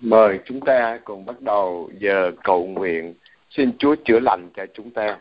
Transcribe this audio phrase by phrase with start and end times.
[0.00, 3.14] Mời chúng ta cùng bắt đầu giờ cầu nguyện
[3.50, 5.18] xin Chúa chữa lành cho chúng ta.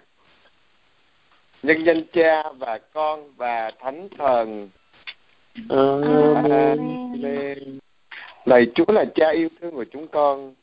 [1.64, 4.70] Nhân danh Cha và Con và Thánh Thần.
[5.70, 6.80] Amen.
[8.46, 10.54] Lạy Chúa là Cha yêu thương của chúng con.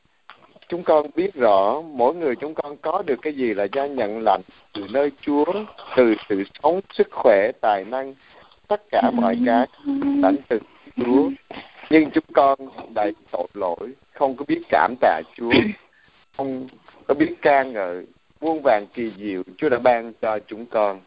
[0.69, 4.21] Chúng con biết rõ mỗi người chúng con có được cái gì là do nhận
[4.25, 4.41] lành
[4.75, 5.45] từ nơi Chúa,
[5.97, 8.15] từ sự sống, sức khỏe, tài năng,
[8.69, 9.67] tất cả mọi cái
[10.23, 10.59] lãnh từ
[10.97, 11.31] Chúa
[11.93, 12.59] nhưng chúng con
[12.95, 15.53] đầy tội lỗi không có biết cảm tạ Chúa
[16.37, 16.69] không
[17.07, 18.07] có biết ca ngợi
[18.41, 21.01] muôn vàng kỳ diệu Chúa đã ban cho chúng con.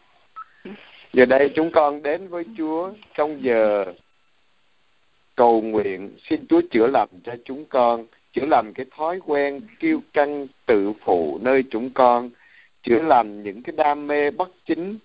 [1.14, 3.86] Giờ đây chúng con đến với Chúa trong giờ
[5.36, 6.12] cầu nguyện.
[6.30, 10.94] Xin Chúa chữa lành cho chúng con chữa lành cái thói quen kiêu căng tự
[11.06, 12.30] phụ nơi chúng con
[12.84, 14.98] chữa lành những cái đam mê bất chính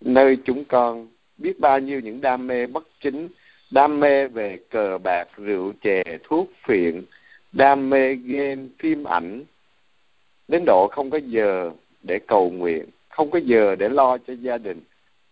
[0.00, 1.08] nơi chúng con.
[1.38, 3.28] Biết bao nhiêu những đam mê bất chính
[3.70, 7.02] đam mê về cờ bạc rượu chè thuốc phiện
[7.52, 9.44] đam mê game phim ảnh.
[10.48, 11.70] Đến độ không có giờ
[12.02, 14.80] để cầu nguyện không có giờ để lo cho gia đình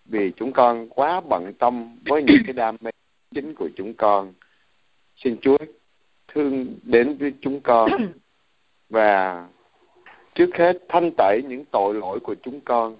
[0.04, 2.90] vì chúng con quá bận tâm với những cái đam mê
[3.34, 4.32] chính của chúng con.
[5.16, 5.58] Xin chúa
[6.28, 7.90] thương đến với chúng con.
[8.90, 9.46] Và
[10.34, 12.96] trước hết thanh tẩy những tội lỗi của chúng con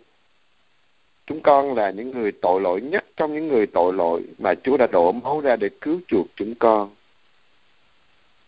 [1.28, 4.76] Chúng con là những người tội lỗi nhất trong những người tội lỗi mà Chúa
[4.76, 6.90] đã đổ máu ra để cứu chuộc chúng con.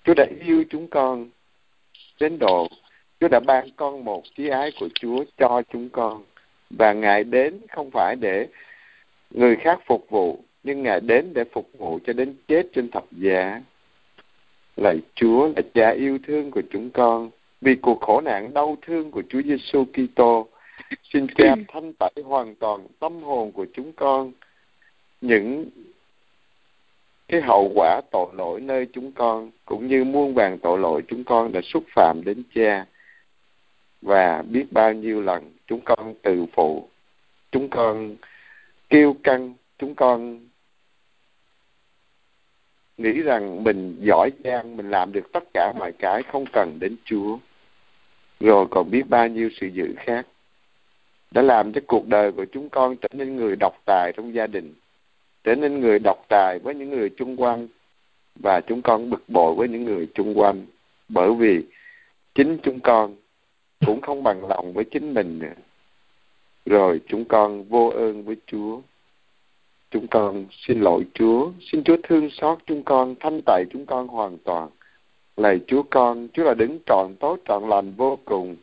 [0.05, 1.29] Chúa đã yêu chúng con
[2.21, 2.69] đến độ
[3.21, 6.23] Chúa đã ban con một chí ái của Chúa cho chúng con.
[6.71, 8.47] Và Ngài đến không phải để
[9.31, 13.05] người khác phục vụ, nhưng Ngài đến để phục vụ cho đến chết trên thập
[13.13, 13.63] giá.
[14.77, 17.31] Lạy Chúa là cha yêu thương của chúng con.
[17.61, 20.49] Vì cuộc khổ nạn đau thương của Chúa Giêsu Kitô,
[21.13, 24.33] Xin cha thanh tẩy hoàn toàn tâm hồn của chúng con.
[25.21, 25.71] Những
[27.29, 31.25] cái hậu quả tội lỗi nơi chúng con cũng như muôn vàng tội lỗi chúng
[31.25, 32.87] con đã xúc phạm đến cha.
[34.03, 36.89] Và biết bao nhiêu lần chúng con từ phụ
[37.53, 38.17] chúng con
[38.89, 40.41] kêu căng chúng con
[42.99, 46.97] nghĩ rằng mình giỏi giang mình làm được tất cả mọi cái không cần đến
[47.05, 47.39] chúa.
[48.41, 50.27] Rồi còn biết bao nhiêu sự dữ khác
[51.31, 54.47] đã làm cho cuộc đời của chúng con trở nên người độc tài trong gia
[54.47, 54.75] đình,
[55.45, 57.69] trở nên người độc tài với những người chung quanh,
[58.35, 60.67] và chúng con bực bội với những người chung quanh.
[61.09, 61.61] Bởi vì
[62.35, 63.15] chính chúng con
[63.87, 65.55] cũng không bằng lòng với chính mình nữa.
[66.67, 68.81] Rồi chúng con vô ơn với Chúa.
[69.91, 71.51] Chúng con xin lỗi Chúa.
[71.61, 74.69] Xin Chúa thương xót chúng con, thanh tẩy chúng con hoàn toàn.
[75.37, 78.57] Lạy Chúa con, Chúa là đứng trọn tốt, trọn lành, vô cùng.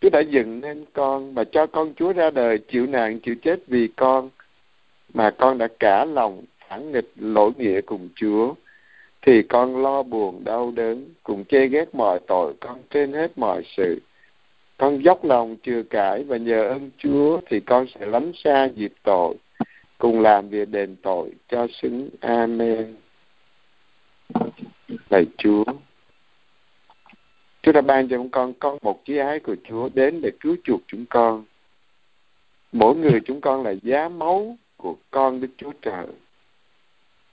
[0.00, 3.60] Chúa đã dựng nên con và cho con Chúa ra đời, chịu nạn, chịu chết
[3.66, 4.30] vì con,
[5.14, 8.54] mà con đã cả lòng phản nghịch lỗi nghĩa cùng Chúa.
[9.22, 13.62] Thì con lo buồn, đau đớn, cùng chê ghét mọi tội, con trên hết mọi
[13.76, 14.00] sự.
[14.78, 18.92] Con dốc lòng chừa cãi và nhờ ơn Chúa, thì con sẽ lánh xa dịp
[19.02, 19.34] tội,
[19.98, 22.10] cùng làm việc đền tội cho xứng.
[22.20, 22.94] Amen.
[25.10, 25.64] Lạy Chúa.
[27.70, 30.56] Chúa đã ban cho chúng con có một chí ái của Chúa đến để cứu
[30.64, 31.44] chuộc chúng con.
[32.72, 36.06] Mỗi người chúng con là giá máu của con Đức Chúa Trời.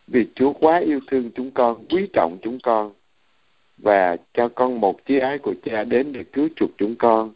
[0.08, 2.92] Vì Chúa quá yêu thương chúng con, quý trọng chúng con
[3.78, 7.34] và cho con một chí ái của Cha đến để cứu chuộc chúng con.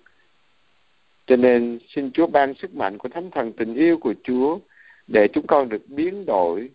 [1.28, 4.60] Cho nên xin Chúa ban sức mạnh của Thánh Thần tình yêu của Chúa
[5.08, 6.70] để chúng con được biến đổi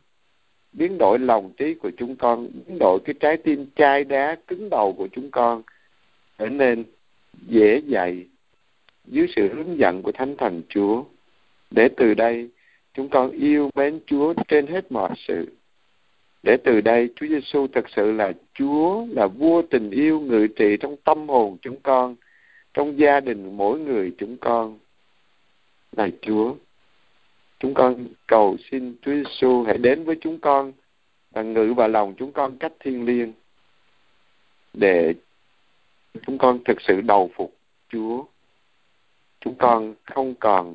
[0.72, 4.70] biến đổi lòng trí của chúng con, biến đổi cái trái tim chai đá cứng
[4.70, 5.62] đầu của chúng con
[6.38, 6.84] trở nên
[7.46, 8.26] dễ dạy
[9.04, 11.04] dưới sự hướng dẫn của Thánh Thần Chúa.
[11.70, 12.48] Để từ đây
[12.94, 15.48] chúng con yêu mến Chúa trên hết mọi sự.
[16.42, 20.76] Để từ đây Chúa Giêsu thật sự là Chúa, là vua tình yêu ngự trị
[20.80, 22.16] trong tâm hồn chúng con,
[22.74, 24.78] trong gia đình mỗi người chúng con.
[25.96, 26.54] Là Chúa,
[27.58, 30.72] chúng con cầu xin Chúa Giêsu hãy đến với chúng con
[31.30, 33.32] và ngự vào lòng chúng con cách thiêng liêng
[34.72, 35.14] để
[36.26, 37.56] chúng con thực sự đầu phục
[37.88, 38.24] Chúa.
[39.40, 40.74] Chúng con không còn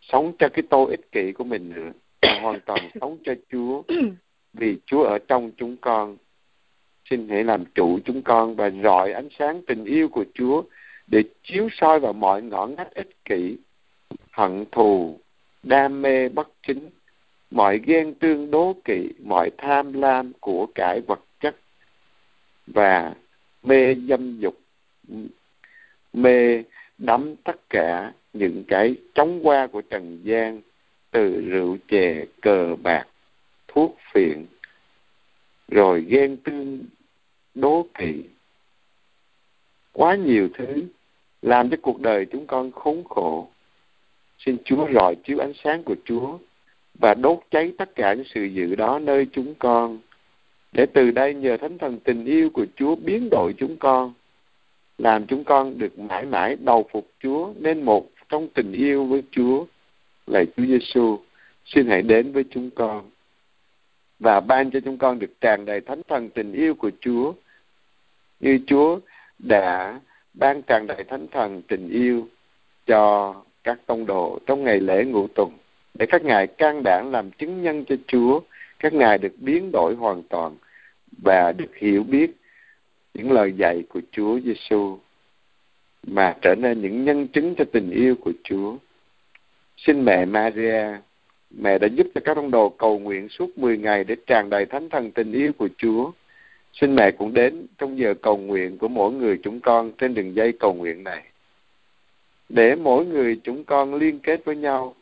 [0.00, 1.90] sống cho cái tôi ích kỷ của mình nữa,
[2.22, 3.82] mà hoàn toàn sống cho Chúa.
[4.52, 6.16] Vì Chúa ở trong chúng con.
[7.10, 10.62] Xin hãy làm chủ chúng con và rọi ánh sáng tình yêu của Chúa
[11.06, 13.56] để chiếu soi vào mọi ngõ ngách ích kỷ,
[14.30, 15.18] hận thù,
[15.62, 16.90] đam mê bất chính,
[17.50, 21.56] mọi ghen tương đố kỵ, mọi tham lam của cải vật chất
[22.66, 23.14] và
[23.62, 24.54] mê dâm dục
[26.12, 26.62] mê
[26.98, 30.60] đắm tất cả những cái chóng qua của trần gian,
[31.10, 33.06] từ rượu chè, cờ bạc,
[33.68, 34.46] thuốc phiện,
[35.68, 36.84] rồi ghen tương,
[37.54, 38.22] đố kỵ.
[39.92, 40.82] Quá nhiều thứ
[41.42, 43.48] làm cho cuộc đời chúng con khốn khổ.
[44.38, 46.38] Xin chúa rọi chiếu ánh sáng của chúa
[47.00, 49.98] và đốt cháy tất cả những sự dự đó nơi chúng con,
[50.72, 54.14] để từ đây nhờ thánh thần tình yêu của chúa biến đổi chúng con
[55.02, 59.22] làm chúng con được mãi mãi đầu phục chúa nên một trong tình yêu với
[59.30, 59.64] chúa
[60.26, 61.18] là chúa giêsu
[61.64, 63.10] xin hãy đến với chúng con
[64.18, 67.32] và ban cho chúng con được tràn đầy thánh thần tình yêu của chúa.
[68.40, 68.98] Như chúa
[69.38, 70.00] đã
[70.34, 72.28] ban tràn đầy thánh thần tình yêu
[72.86, 73.34] cho
[73.64, 75.50] các tông đồ trong ngày lễ ngũ tuần
[75.94, 78.40] để các ngài can đảm làm chứng nhân cho Chúa,
[78.78, 80.56] các ngài được biến đổi hoàn toàn
[81.22, 82.30] và được hiểu biết
[83.14, 84.98] những lời dạy của Chúa Giêsu
[86.06, 88.76] mà trở nên những nhân chứng cho tình yêu của Chúa.
[89.76, 90.84] Xin mẹ Maria,
[91.50, 94.66] mẹ đã giúp cho các ông đồ cầu nguyện suốt 10 ngày để tràn đầy
[94.66, 96.10] thánh thần tình yêu của Chúa.
[96.72, 100.34] Xin mẹ cũng đến trong giờ cầu nguyện của mỗi người chúng con trên đường
[100.34, 101.22] dây cầu nguyện này.
[102.48, 104.94] Để mỗi người chúng con liên kết với nhau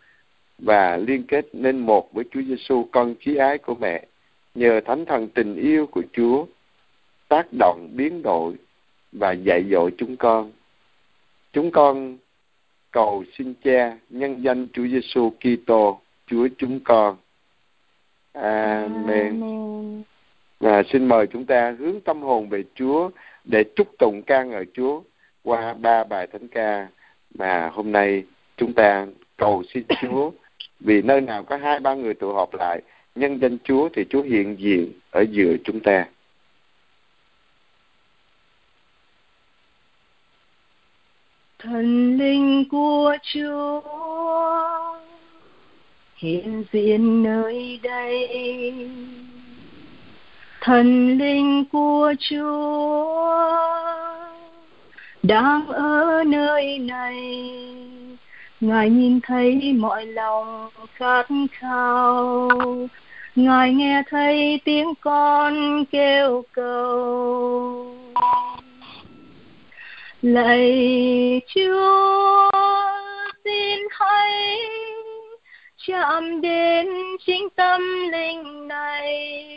[0.58, 4.06] và liên kết nên một với Chúa Giêsu con chí ái của mẹ
[4.54, 6.46] nhờ thánh thần tình yêu của Chúa
[7.30, 8.54] tác động biến đổi
[9.12, 10.52] và dạy dỗ chúng con.
[11.52, 12.18] Chúng con
[12.90, 17.16] cầu xin Cha nhân danh Chúa Giêsu Kitô, Chúa chúng con.
[18.32, 19.40] Amen.
[19.40, 20.02] Amen.
[20.60, 23.10] Và xin mời chúng ta hướng tâm hồn về Chúa
[23.44, 25.02] để chúc tụng ca ngợi Chúa
[25.42, 26.88] qua ba bài thánh ca
[27.34, 28.24] mà hôm nay
[28.56, 29.06] chúng ta
[29.36, 30.30] cầu xin Chúa
[30.80, 32.80] vì nơi nào có hai ba người tụ họp lại
[33.14, 36.06] nhân danh Chúa thì Chúa hiện diện ở giữa chúng ta.
[41.62, 43.80] Thần linh của Chúa
[46.16, 48.90] hiện diện nơi đây.
[50.60, 53.60] Thần linh của Chúa
[55.22, 57.16] đang ở nơi này.
[58.60, 62.48] Ngài nhìn thấy mọi lòng khát khao.
[63.36, 67.96] Ngài nghe thấy tiếng con kêu cầu
[70.22, 72.50] lạy chúa,
[73.44, 74.58] xin hãy
[75.86, 76.88] chạm đến
[77.26, 77.80] chính tâm
[78.12, 79.48] linh này,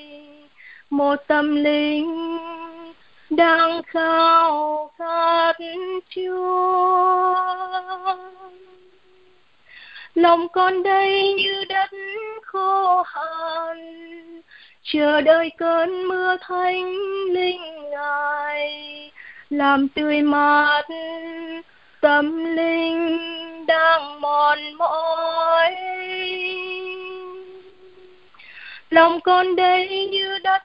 [0.89, 2.37] một tâm linh
[3.29, 5.53] đang khao khát
[6.09, 7.35] chúa.
[10.15, 11.89] Lòng con đây như đất
[12.41, 14.01] khô hạn,
[14.83, 16.95] chờ đợi cơn mưa thánh
[17.29, 19.11] linh ngài
[19.53, 20.81] làm tươi mát
[22.01, 23.19] tâm linh
[23.65, 25.75] đang mòn mỏi.
[28.89, 30.61] Lòng con đây như đất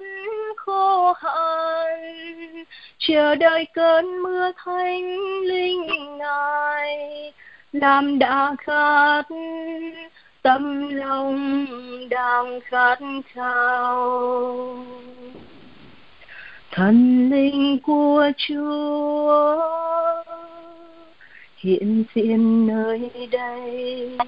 [0.56, 2.64] khô hạn,
[2.98, 7.32] chờ đợi cơn mưa thánh linh ngài.
[7.72, 9.22] Làm đã khát
[10.42, 11.66] tâm lòng
[12.10, 12.98] đang khát
[13.34, 14.76] khao
[16.72, 19.56] thần linh của chúa
[21.56, 24.18] hiện diện nơi đây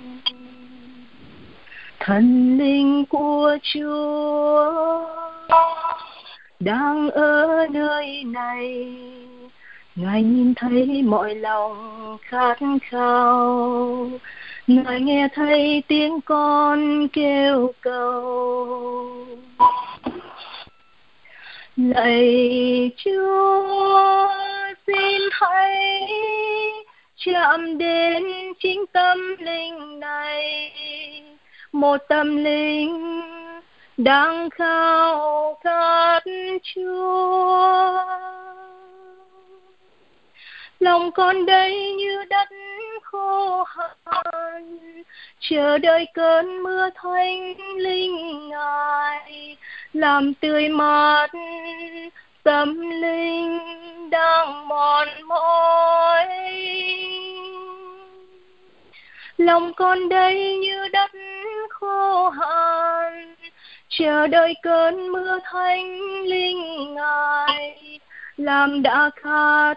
[2.00, 4.72] thần linh của chúa
[6.60, 8.92] đang ở nơi này
[9.96, 14.10] ngài nhìn thấy mọi lòng khát khao
[14.66, 19.26] ngài nghe thấy tiếng con kêu cầu
[21.88, 24.28] lạy chúa,
[24.86, 26.02] xin hãy
[27.16, 28.24] chạm đến
[28.58, 30.72] chính tâm linh này,
[31.72, 33.20] một tâm linh
[33.96, 36.20] đang khao khát
[36.62, 38.04] chúa.
[40.80, 42.48] Lòng con đây như đất
[43.12, 44.78] khô hạn.
[45.40, 49.56] Chờ đợi cơn mưa thanh linh ngài,
[49.92, 51.28] làm tươi mát
[52.42, 53.58] tâm linh
[54.10, 56.26] đang mòn mỏi.
[59.36, 61.10] Lòng con đây như đất
[61.68, 63.34] khô hạn,
[63.88, 67.98] chờ đợi cơn mưa thanh linh ngài,
[68.36, 69.74] làm đã khát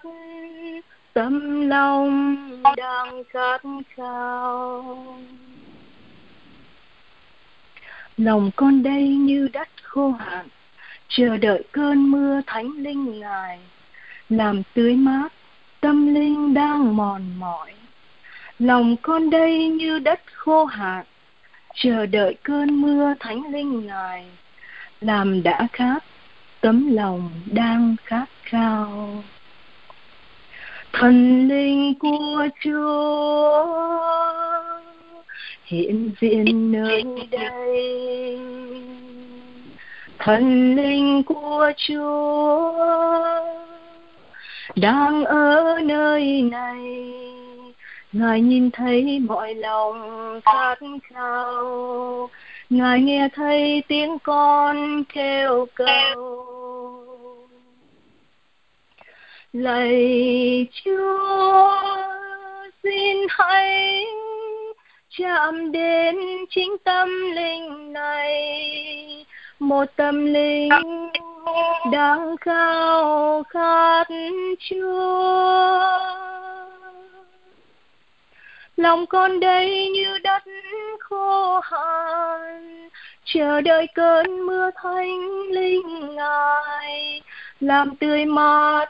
[1.14, 2.38] tâm lòng
[2.78, 3.62] đang khát
[3.96, 5.18] khao.
[8.18, 10.48] Lòng con đây như đất khô hạn,
[11.08, 13.60] chờ đợi cơn mưa thánh linh ngài.
[14.30, 15.34] Làm tưới mát,
[15.82, 17.74] tâm linh đang mòn mỏi.
[18.60, 21.06] Lòng con đây như đất khô hạn,
[21.76, 24.26] chờ đợi cơn mưa thánh linh ngài.
[25.02, 26.04] Làm đã khát,
[26.62, 29.24] tấm lòng đang khát khao
[30.94, 33.66] thần linh của chúa
[35.66, 38.40] hiện diện nơi đây.
[40.20, 42.74] Thần linh của chúa
[44.76, 47.12] đang ở nơi này.
[48.12, 52.30] Ngài nhìn thấy mọi lòng khát khao.
[52.70, 56.53] Ngài nghe thấy tiếng con kêu cầu
[59.54, 61.82] lạy chúa
[62.84, 64.06] xin hãy
[65.18, 66.16] chạm đến
[66.50, 69.26] chính tâm linh này.
[69.60, 70.70] Một tâm linh
[71.92, 74.08] đang khao khát
[74.60, 75.84] chúa.
[78.78, 80.44] Lòng con đây như đất
[81.00, 82.90] khô hạn,
[83.26, 87.22] chờ đợi cơn mưa thánh linh ngài
[87.64, 88.90] làm tươi mát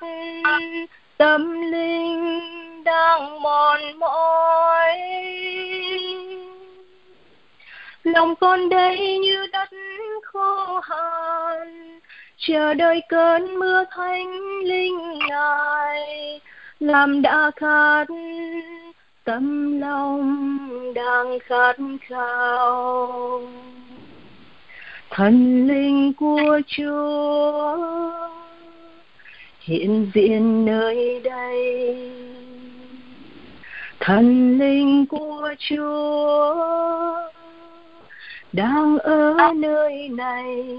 [1.18, 2.40] tâm linh
[2.84, 5.00] đang mòn mỏi.
[8.04, 9.70] Lòng con đây như đất
[10.24, 12.00] khô hạn,
[12.38, 16.40] chờ đợi cơn mưa thánh linh ngài.
[16.80, 18.06] Làm đã khát
[19.24, 23.42] tâm lòng đang khát khao.
[25.10, 28.33] Thần linh của chúa
[29.64, 31.98] hiện diện nơi đây.
[34.00, 36.56] Thần linh của chúa
[38.54, 40.78] đang ở nơi này.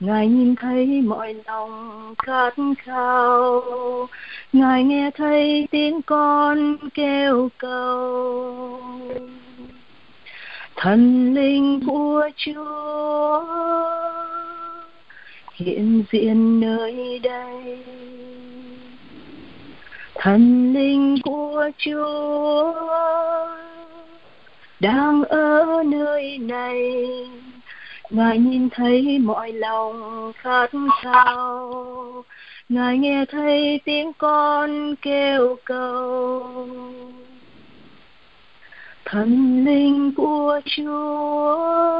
[0.00, 3.62] Ngài nhìn thấy mọi lòng khát khao.
[4.52, 8.80] Ngài nghe thấy tiếng con kêu cầu.
[10.76, 13.42] Thần linh của chúa
[15.56, 17.78] hiện diện nơi đây.
[20.14, 22.74] Thần linh của chúa
[24.80, 27.04] đang ở nơi này.
[28.10, 30.70] Ngài nhìn thấy mọi lòng khát
[31.02, 32.24] khao.
[32.68, 36.68] Ngài nghe thấy tiếng con kêu cầu.
[39.04, 41.96] Thần linh của chúa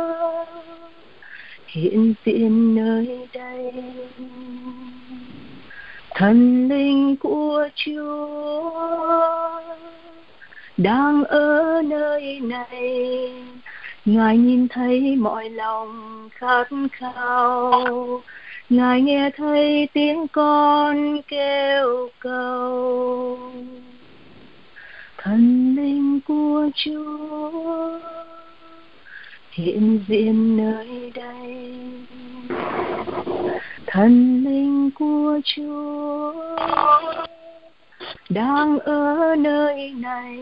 [1.77, 3.73] hiện diện nơi đây.
[6.15, 8.71] Thần linh của chúa
[10.77, 13.33] đang ở nơi này.
[14.05, 18.23] Ngài nhìn thấy mọi lòng khát khao.
[18.71, 23.39] Ngài nghe thấy tiếng con kêu cầu.
[25.19, 28.01] Thần linh của chúa
[29.57, 31.57] hiện diện nơi đây.
[33.87, 36.35] Thần linh của chúa
[38.29, 40.39] đang ở nơi này.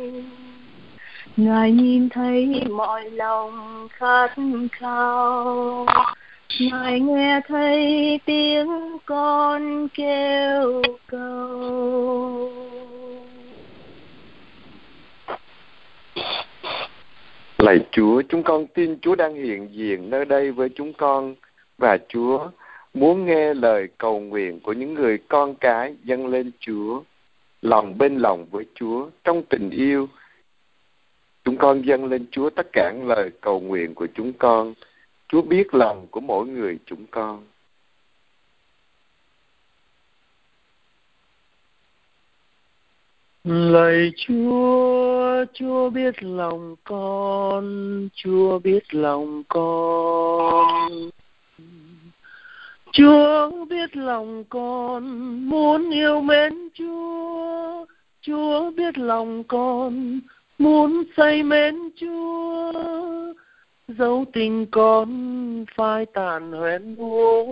[1.37, 4.35] Ngài nhìn thấy mọi lòng khát
[4.73, 5.87] khao.
[6.61, 8.68] Ngài nghe thấy tiếng
[9.06, 12.52] con kêu cầu.
[17.64, 21.35] Lạy Chúa, chúng con tin Chúa đang hiện diện nơi đây với chúng con
[21.78, 22.50] và Chúa
[22.94, 27.02] muốn nghe lời cầu nguyện của những người con cái dâng lên Chúa,
[27.62, 30.09] lòng bên lòng với Chúa trong tình yêu.
[31.44, 34.75] Chúng con dâng lên Chúa tất cả lời cầu nguyện của chúng con.
[35.28, 37.44] Chúa biết lòng của mỗi người chúng con.
[43.44, 51.10] Lạy Chúa, Chúa biết lòng con, Chúa biết lòng con.
[52.92, 55.04] Chúa biết lòng con,
[55.48, 57.84] muốn yêu mến Chúa.
[58.22, 60.20] Chúa biết lòng con,
[60.58, 62.72] muốn say mến Chúa.
[63.88, 67.46] Dấu tình con phai tàn hoen vô,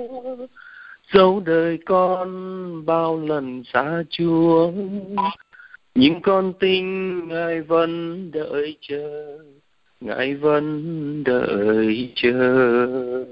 [1.12, 2.30] dấu đời con
[2.86, 4.70] bao lần xa Chúa
[5.94, 9.38] những con tinh ngài vẫn đợi chờ,
[10.00, 13.24] ngài vẫn đợi chờ.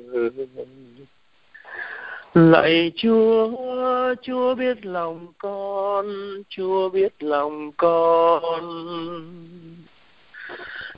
[2.34, 6.06] Lạy chúa chúa biết lòng con,
[6.48, 8.62] chúa biết lòng con.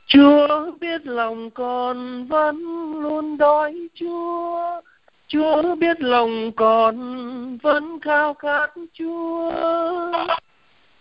[0.07, 2.57] Chúa biết lòng con vẫn
[3.01, 4.81] luôn đói chúa.
[5.27, 9.51] Chúa biết lòng con vẫn khao khát chúa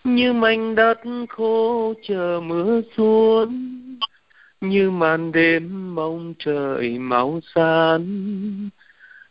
[0.04, 3.78] như mảnh đất khô chờ mưa xuống,
[4.61, 8.71] như màn đêm mong trời máu san,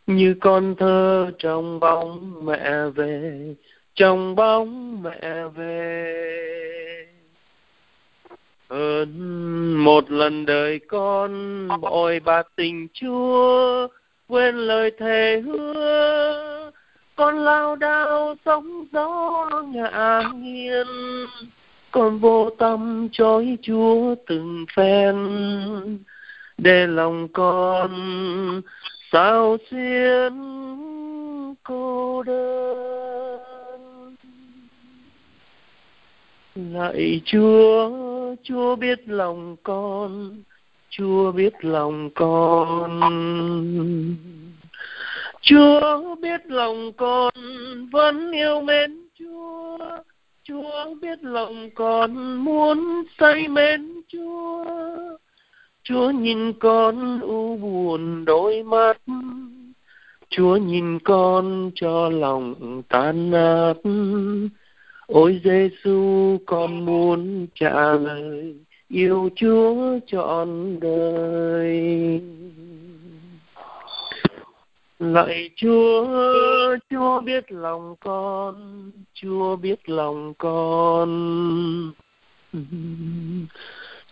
[0.06, 3.54] như con thơ trong bóng mẹ về,
[3.94, 7.06] trong bóng mẹ về.
[8.70, 9.12] Hơn
[9.84, 13.88] một lần đời con bội bạc tình chúa,
[14.28, 16.70] quên lời thề hứa
[17.22, 21.26] con lao đao sóng gió ngã nghiêng,
[21.90, 25.16] con vô tâm trói chúa từng phen.
[26.58, 27.90] Để lòng con
[29.12, 30.32] sao xuyên
[31.62, 34.14] cô đơn.
[36.54, 37.90] Lạy chúa
[38.42, 40.42] chúa biết lòng con,
[40.90, 43.00] chúa biết lòng con
[45.42, 47.34] chúa biết lòng con
[47.92, 49.78] vẫn yêu mến chúa.
[50.42, 54.64] Chúa biết lòng con muốn say mến chúa.
[55.82, 58.98] Chúa nhìn con u buồn đôi mắt.
[60.30, 63.74] Chúa nhìn con cho lòng tan nát.
[65.06, 68.54] Ôi giêsu con muốn trả lời
[68.88, 72.20] yêu chúa trọn đời
[75.02, 81.10] lạy chúa chúa biết lòng con, chúa biết lòng con.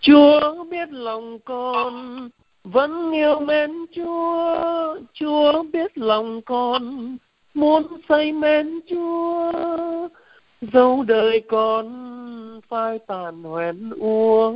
[0.00, 2.28] Chúa biết lòng con,
[2.64, 4.98] vẫn yêu mến chúa.
[5.12, 7.16] Chúa biết lòng con,
[7.54, 10.08] muốn say mến chúa.
[10.60, 14.52] Dẫu đời con phai tàn hoen úa.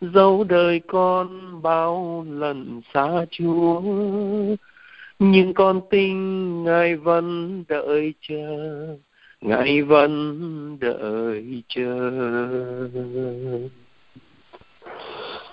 [0.00, 1.28] Dẫu đời con
[1.62, 3.80] bao lần xa chúa
[5.18, 6.16] nhưng con tin
[6.64, 8.96] ngài vẫn đợi chờ.
[9.40, 12.10] Ngài vẫn đợi chờ.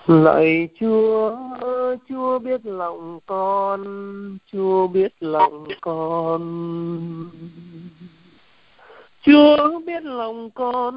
[0.06, 1.36] Lạy chúa
[2.08, 3.82] chúa biết lòng con,
[4.52, 6.42] chúa biết lòng con.
[9.22, 10.94] Chúa biết lòng con,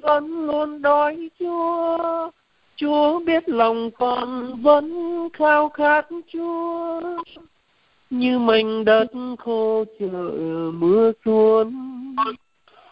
[0.00, 2.30] vẫn luôn đói chúa.
[2.76, 7.00] Chúa biết lòng con, vẫn khao khát chúa
[8.10, 9.06] như mảnh đất
[9.38, 10.30] khô chờ
[10.74, 11.72] mưa xuống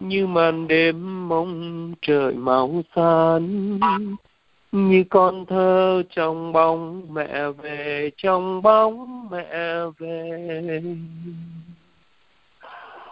[0.00, 3.78] như màn đêm mong trời máu san,
[4.72, 9.54] như con thơ trong bóng mẹ về, trong bóng mẹ
[9.98, 10.82] về.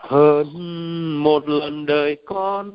[0.01, 0.49] Hơn
[1.23, 2.71] một lần đời con,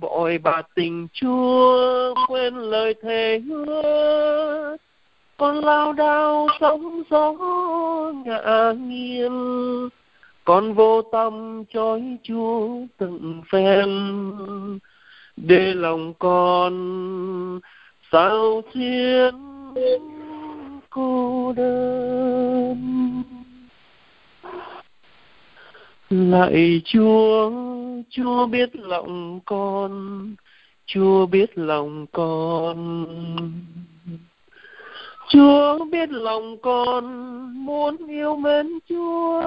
[0.00, 4.76] bội bà tình chúa quên lời thề hứa
[5.36, 7.32] con lao đao sóng gió
[8.24, 9.88] ngã nghiêng,
[10.44, 12.68] con vô tâm trói chúa
[12.98, 13.88] từng phen.
[15.36, 17.60] Để lòng con
[18.12, 19.34] sao xuyên
[20.90, 23.22] cô đơn.
[26.10, 27.50] Lạy chúa
[28.10, 30.34] chúa biết lòng con,
[30.86, 33.06] chúa biết lòng con.
[35.28, 37.04] Chúa biết lòng con
[37.66, 39.42] muốn yêu mến Chúa.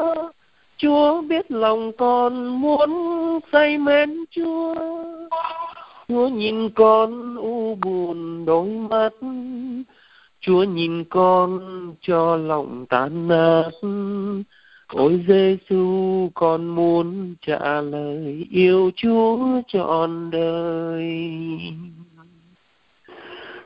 [0.78, 2.90] Chúa biết lòng con muốn
[3.52, 4.76] say mến Chúa.
[6.08, 9.14] Chúa nhìn con u buồn đôi mắt.
[10.42, 11.60] Chúa nhìn con
[12.02, 13.72] cho lòng tan nát.
[14.88, 21.34] Ôi Giêsu con muốn trả lời yêu Chúa trọn đời.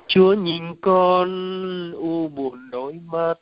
[0.08, 3.34] Chúa nhìn con u buồn đôi mắt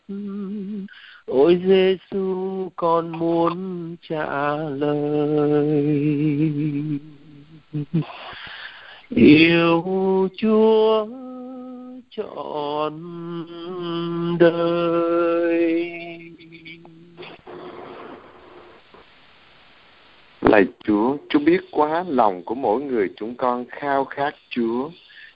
[1.26, 5.30] Ôi Giêsu con muốn trả lời.
[9.10, 9.84] Yêu
[10.38, 11.08] Chúa
[12.10, 12.94] trọn
[14.40, 15.92] đời.
[20.42, 24.90] Lạy Chúa, Chúa biết quá lòng của mỗi người chúng con khao khát Chúa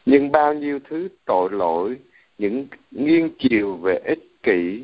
[0.05, 1.97] nhưng bao nhiêu thứ tội lỗi
[2.37, 4.83] những nghiêng chiều về ích kỷ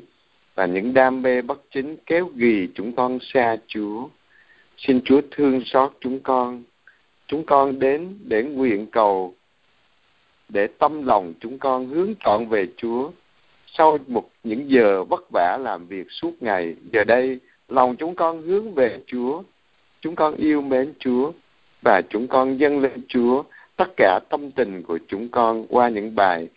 [0.56, 4.08] và những đam mê bất chính kéo ghì chúng con xa Chúa.
[4.78, 6.64] Xin Chúa thương xót chúng con.
[7.28, 9.34] Chúng con đến để nguyện cầu
[10.50, 13.12] để tâm lòng chúng con hướng trọn về Chúa.
[13.68, 18.42] Sau một những giờ vất vả làm việc suốt ngày, giờ đây lòng chúng con
[18.42, 19.44] hướng về Chúa.
[20.02, 21.32] Chúng con yêu mến Chúa
[21.82, 23.44] và chúng con dâng lên Chúa
[23.76, 26.48] tất cả tâm tình của chúng con qua những bài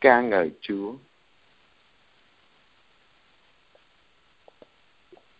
[0.00, 0.92] ca ngợi Chúa.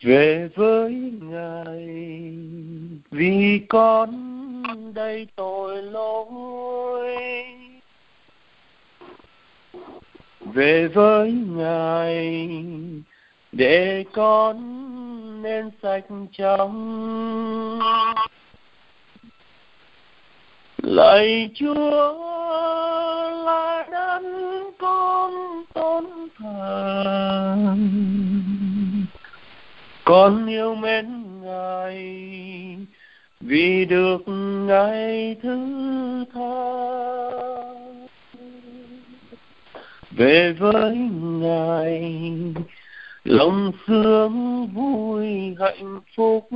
[0.03, 1.87] Về với Ngài,
[3.11, 4.11] vì con
[4.94, 7.16] đây tội lỗi.
[10.40, 12.49] Về với Ngài,
[13.53, 14.57] để con
[15.42, 17.81] nên sạch trong
[20.85, 22.14] lạy chúa
[23.44, 25.33] là đấng con
[25.75, 26.05] tôn
[26.38, 27.77] thờ.
[30.05, 31.97] Con yêu mến ngài
[33.40, 34.29] vì được
[34.66, 35.59] ngài thứ
[36.35, 36.64] tha.
[40.11, 40.97] Về với
[41.40, 42.23] ngài,
[43.25, 46.49] lòng sướng vui hạnh phúc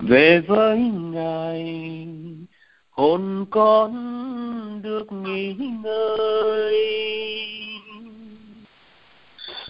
[0.00, 0.78] về với
[1.12, 2.06] ngài,
[2.90, 3.92] hồn con
[4.82, 6.76] được nghỉ ngơi.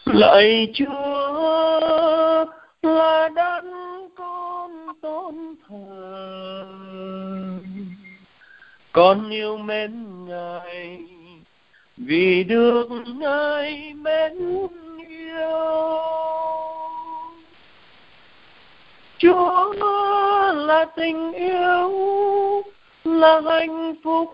[0.04, 2.46] Lạy chúa
[2.82, 4.70] là đấng con
[5.02, 5.34] tôn
[5.68, 6.66] thờ.
[8.92, 11.00] Con yêu mến ngài,
[11.96, 14.32] vì được ngài mến
[15.08, 16.00] yêu
[19.20, 19.72] chúa
[20.54, 21.90] là tình yêu,
[23.04, 24.30] là hạnh phúc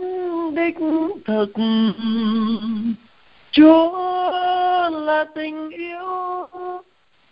[0.54, 0.76] đích
[1.24, 1.52] thực.
[3.52, 3.92] Chúa
[4.90, 6.46] là tình yêu,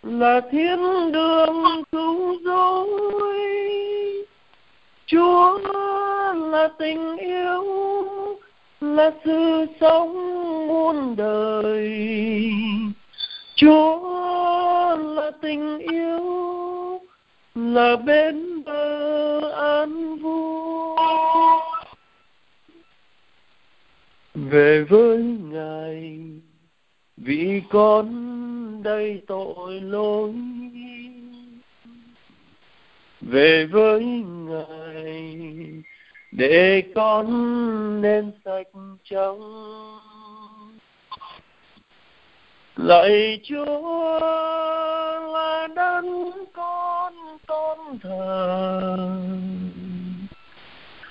[0.03, 2.85] là thiên đường cứu rỗi.
[5.05, 5.57] Chúa
[6.33, 7.63] là tình yêu,
[8.81, 10.13] là sự sống
[10.67, 12.51] muôn đời.
[13.55, 13.99] Chúa
[14.95, 16.64] là tình yêu
[17.55, 20.97] là bên bờ an vui.
[24.33, 26.19] Về với ngài,
[27.17, 28.13] vì con
[28.83, 30.33] đầy tội lỗi.
[33.21, 35.37] Về với ngài,
[36.31, 38.67] để con nên sạch
[39.03, 39.39] trong
[42.75, 44.19] lạy chúa
[45.33, 47.13] là đấng con
[47.47, 48.97] tôn thờ.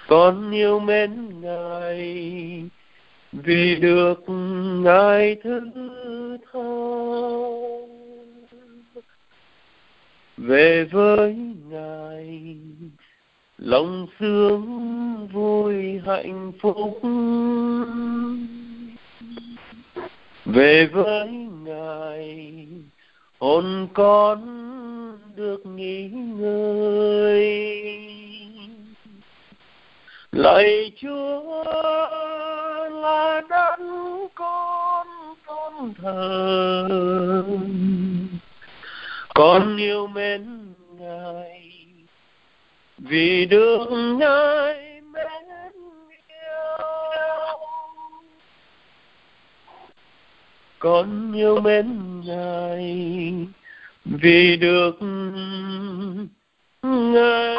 [0.08, 2.64] Con yêu mến ngài
[3.32, 4.24] vì được
[4.82, 5.60] ngài thứ
[6.52, 6.94] tha
[10.36, 11.34] về với
[11.70, 12.56] ngài,
[13.58, 14.64] lòng sướng
[15.32, 17.00] vui hạnh phúc
[20.44, 21.28] về với
[21.64, 22.46] ngài,
[23.38, 24.40] hồn con
[25.36, 27.70] được nghỉ ngơi.
[30.32, 31.64] Lạy chúa
[32.90, 35.06] là đấng con
[35.46, 37.44] tôn thờ.
[39.34, 41.70] Con yêu mến ngài
[42.98, 43.86] vì được
[44.18, 44.83] ngài
[50.84, 51.86] con yêu mến
[52.24, 53.46] ngài,
[54.04, 54.96] vì được
[56.82, 57.56] ngài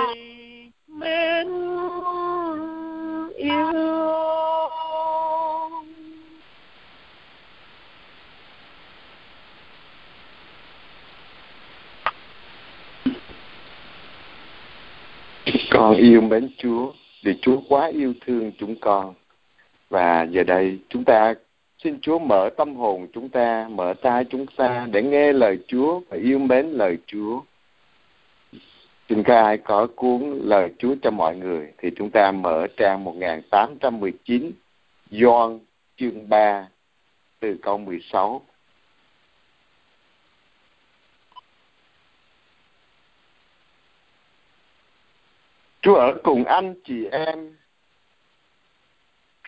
[0.88, 1.48] mến
[3.36, 3.72] yêu.
[15.70, 16.92] Con yêu mến Chúa,
[17.24, 19.14] vì Chúa quá yêu thương chúng con.
[19.90, 21.34] Và giờ đây chúng ta
[21.86, 26.00] xin Chúa mở tâm hồn chúng ta, mở tai chúng ta để nghe lời Chúa
[26.10, 27.42] và yêu mến lời Chúa.
[29.10, 33.04] Xin các ai có cuốn lời Chúa cho mọi người thì chúng ta mở trang
[33.04, 34.52] 1819
[35.12, 35.60] Gioan
[35.98, 36.68] chương 3
[37.40, 38.42] từ câu 16
[45.82, 47.56] Chúa ở cùng anh, chị em.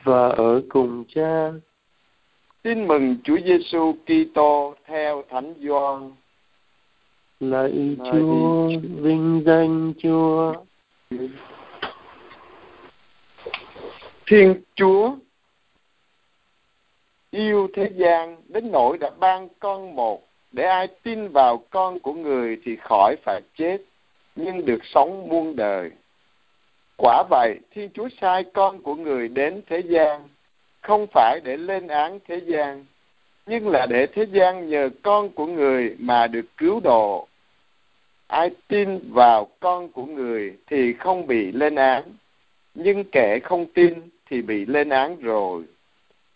[0.04, 1.52] Và ở cùng cha.
[2.68, 6.12] Tin mừng Chúa Giêsu Kitô theo Thánh Gioan.
[7.40, 8.68] Lạy Chúa,
[9.02, 10.54] vinh danh Chúa.
[14.26, 15.16] Thiên Chúa
[17.32, 22.14] yêu thế gian đến nỗi đã ban con một để ai tin vào con của
[22.14, 23.78] người thì khỏi phải chết
[24.36, 25.92] nhưng được sống muôn đời
[26.98, 30.28] Quả vậy, Thiên Chúa sai con của người đến thế gian,
[30.82, 32.86] không phải để lên án thế gian,
[33.46, 37.28] nhưng là để thế gian nhờ con của người mà được cứu độ.
[38.28, 42.04] Ai tin vào con của người thì không bị lên án,
[42.74, 43.94] nhưng kẻ không tin
[44.30, 45.63] thì bị lên án rồi.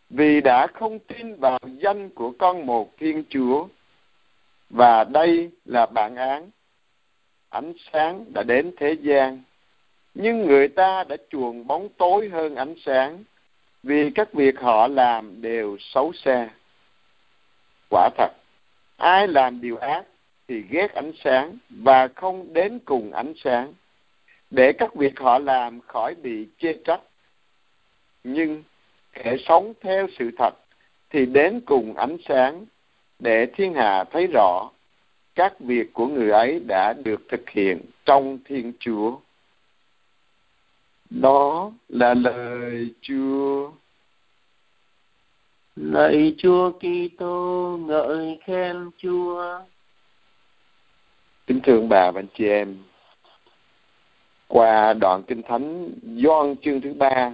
[0.09, 3.67] Vì đã không tin vào danh của con một Thiên Chúa.
[4.69, 6.49] Và đây là bản án.
[7.49, 9.41] Ánh sáng đã đến thế gian
[10.13, 13.23] nhưng người ta đã chuộng bóng tối hơn ánh sáng
[13.83, 16.49] vì các việc họ làm đều xấu xa.
[17.89, 18.31] Quả thật,
[18.97, 20.03] ai làm điều ác
[20.47, 23.73] thì ghét ánh sáng và không đến cùng ánh sáng.
[24.49, 27.01] Để các việc họ làm khỏi bị chê trách,
[28.23, 28.63] nhưng
[29.13, 30.53] kẻ sống theo sự thật
[31.09, 32.65] thì đến cùng ánh sáng.
[33.19, 34.69] Để thiên hạ thấy rõ,
[35.35, 39.17] các việc của người ấy đã được thực hiện trong thiên chúa
[41.11, 43.71] đó là lời chúa.
[45.75, 49.59] Lạy chúa kitô ngợi khen chúa.
[51.47, 52.77] Kính thương bà và anh chị em,
[54.47, 57.33] qua đoạn kinh thánh Gioan chương thứ ba,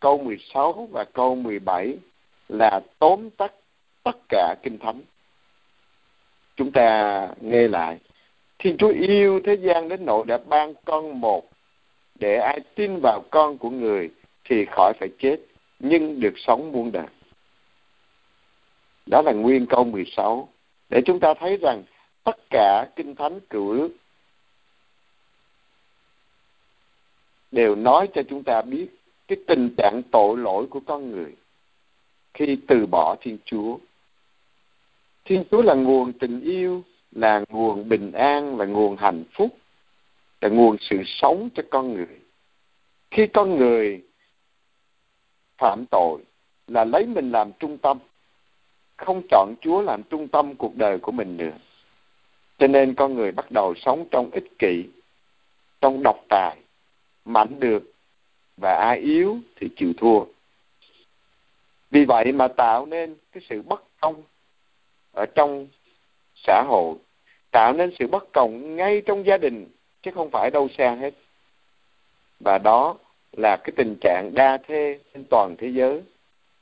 [0.00, 1.98] câu 16 và câu 17
[2.48, 3.52] là tóm tắt
[4.02, 5.00] tất cả kinh thánh.
[6.56, 7.98] Chúng ta nghe lại.
[8.58, 11.49] Thiên chúa yêu thế gian đến nỗi đã ban con một
[12.20, 14.10] để ai tin vào con của người
[14.44, 15.36] thì khỏi phải chết
[15.78, 17.06] nhưng được sống muôn đời.
[19.06, 20.48] Đó là nguyên câu 16
[20.88, 21.82] để chúng ta thấy rằng
[22.24, 23.90] tất cả kinh thánh cựu ước
[27.50, 28.86] đều nói cho chúng ta biết
[29.28, 31.34] cái tình trạng tội lỗi của con người
[32.34, 33.78] khi từ bỏ Thiên Chúa.
[35.24, 39.56] Thiên Chúa là nguồn tình yêu, là nguồn bình an, là nguồn hạnh phúc,
[40.40, 42.20] là nguồn sự sống cho con người.
[43.10, 44.02] Khi con người
[45.58, 46.20] phạm tội
[46.66, 47.98] là lấy mình làm trung tâm,
[48.96, 51.52] không chọn Chúa làm trung tâm cuộc đời của mình nữa.
[52.58, 54.84] Cho nên con người bắt đầu sống trong ích kỷ,
[55.80, 56.56] trong độc tài,
[57.24, 57.92] mạnh được
[58.56, 60.24] và ai yếu thì chịu thua.
[61.90, 64.22] Vì vậy mà tạo nên cái sự bất công
[65.12, 65.66] ở trong
[66.34, 66.94] xã hội,
[67.50, 69.68] tạo nên sự bất công ngay trong gia đình
[70.02, 71.14] chứ không phải đâu xa hết.
[72.40, 72.96] Và đó
[73.32, 76.02] là cái tình trạng đa thê trên toàn thế giới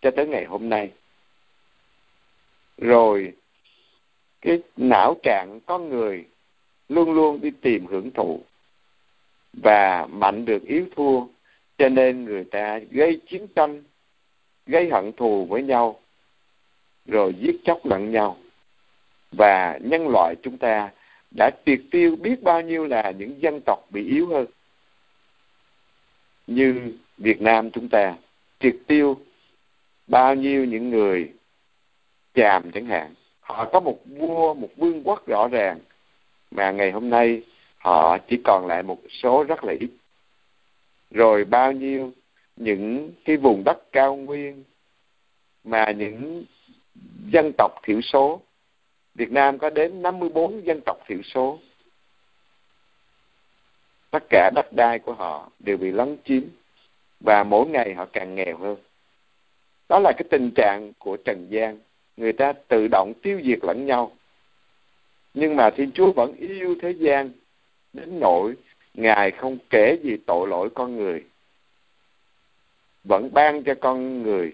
[0.01, 0.91] cho tới ngày hôm nay.
[2.79, 3.33] Rồi,
[4.41, 6.25] cái não trạng con người
[6.89, 8.41] luôn luôn đi tìm hưởng thụ
[9.53, 11.21] và mạnh được yếu thua,
[11.79, 13.83] cho nên người ta gây chiến tranh,
[14.67, 16.01] gây hận thù với nhau,
[17.07, 18.37] rồi giết chóc lẫn nhau
[19.33, 20.91] và nhân loại chúng ta
[21.31, 24.47] đã triệt tiêu biết bao nhiêu là những dân tộc bị yếu hơn.
[26.47, 28.17] Như Việt Nam chúng ta
[28.61, 29.21] triệt tiêu
[30.07, 31.33] bao nhiêu những người
[32.35, 33.15] chàm chẳng hạn.
[33.41, 35.79] Họ có một vua, một vương quốc rõ ràng,
[36.51, 37.43] mà ngày hôm nay
[37.79, 39.91] họ chỉ còn lại một số rất là ít.
[41.11, 42.13] Rồi bao nhiêu
[42.57, 44.65] những cái vùng đất cao nguyên
[45.65, 46.45] mà những
[47.33, 48.41] dân tộc thiểu số
[49.19, 51.59] Việt Nam có đến 54 dân tộc thiểu số.
[54.11, 56.43] Tất cả đất đai của họ đều bị lấn chiếm
[57.21, 58.77] và mỗi ngày họ càng nghèo hơn.
[59.89, 61.79] Đó là cái tình trạng của trần gian.
[62.17, 64.13] Người ta tự động tiêu diệt lẫn nhau.
[65.35, 67.31] Nhưng mà thiên chúa vẫn yêu thế gian
[67.93, 68.55] đến nỗi
[68.95, 71.25] ngài không kể gì tội lỗi con người
[73.05, 74.53] vẫn ban cho con người.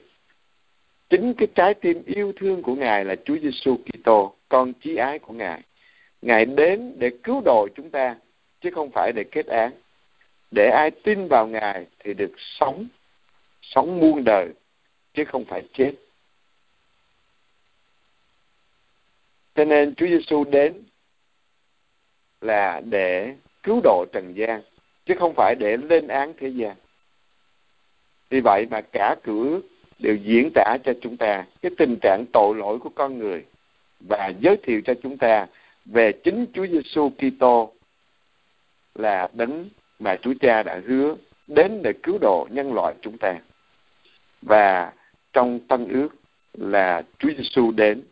[1.10, 5.18] Chính cái trái tim yêu thương của ngài là Chúa Giêsu Kitô, con chí ái
[5.18, 5.60] của ngài.
[6.22, 8.16] Ngài đến để cứu độ chúng ta
[8.60, 9.72] chứ không phải để kết án.
[10.50, 12.86] Để ai tin vào ngài thì được sống,
[13.62, 14.48] sống muôn đời
[15.14, 15.92] chứ không phải chết.
[19.54, 20.82] Cho nên Chúa Giêsu đến
[22.40, 24.62] là để cứu độ trần gian
[25.06, 26.76] chứ không phải để lên án thế gian.
[28.30, 29.60] Vì vậy mà cả cửa
[29.98, 33.44] đều diễn tả cho chúng ta cái tình trạng tội lỗi của con người
[34.08, 35.46] và giới thiệu cho chúng ta
[35.84, 37.72] về chính Chúa Giêsu Kitô
[38.94, 41.14] là đấng mà Chúa Cha đã hứa
[41.46, 43.38] đến để cứu độ nhân loại chúng ta.
[44.42, 44.92] Và
[45.32, 46.08] trong Tân ước
[46.52, 48.02] là Chúa Giêsu đến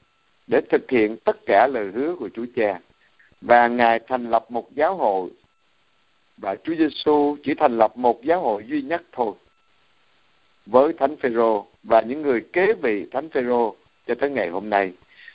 [0.47, 2.81] để thực hiện tất cả lời hứa của Chúa Cha
[3.41, 5.31] và ngài thành lập một giáo hội
[6.37, 9.33] và Chúa Giêsu chỉ thành lập một giáo hội duy nhất thôi
[10.67, 13.77] với thánh phêrô và những người kế vị thánh phêrô
[14.07, 14.93] cho tới ngày hôm nay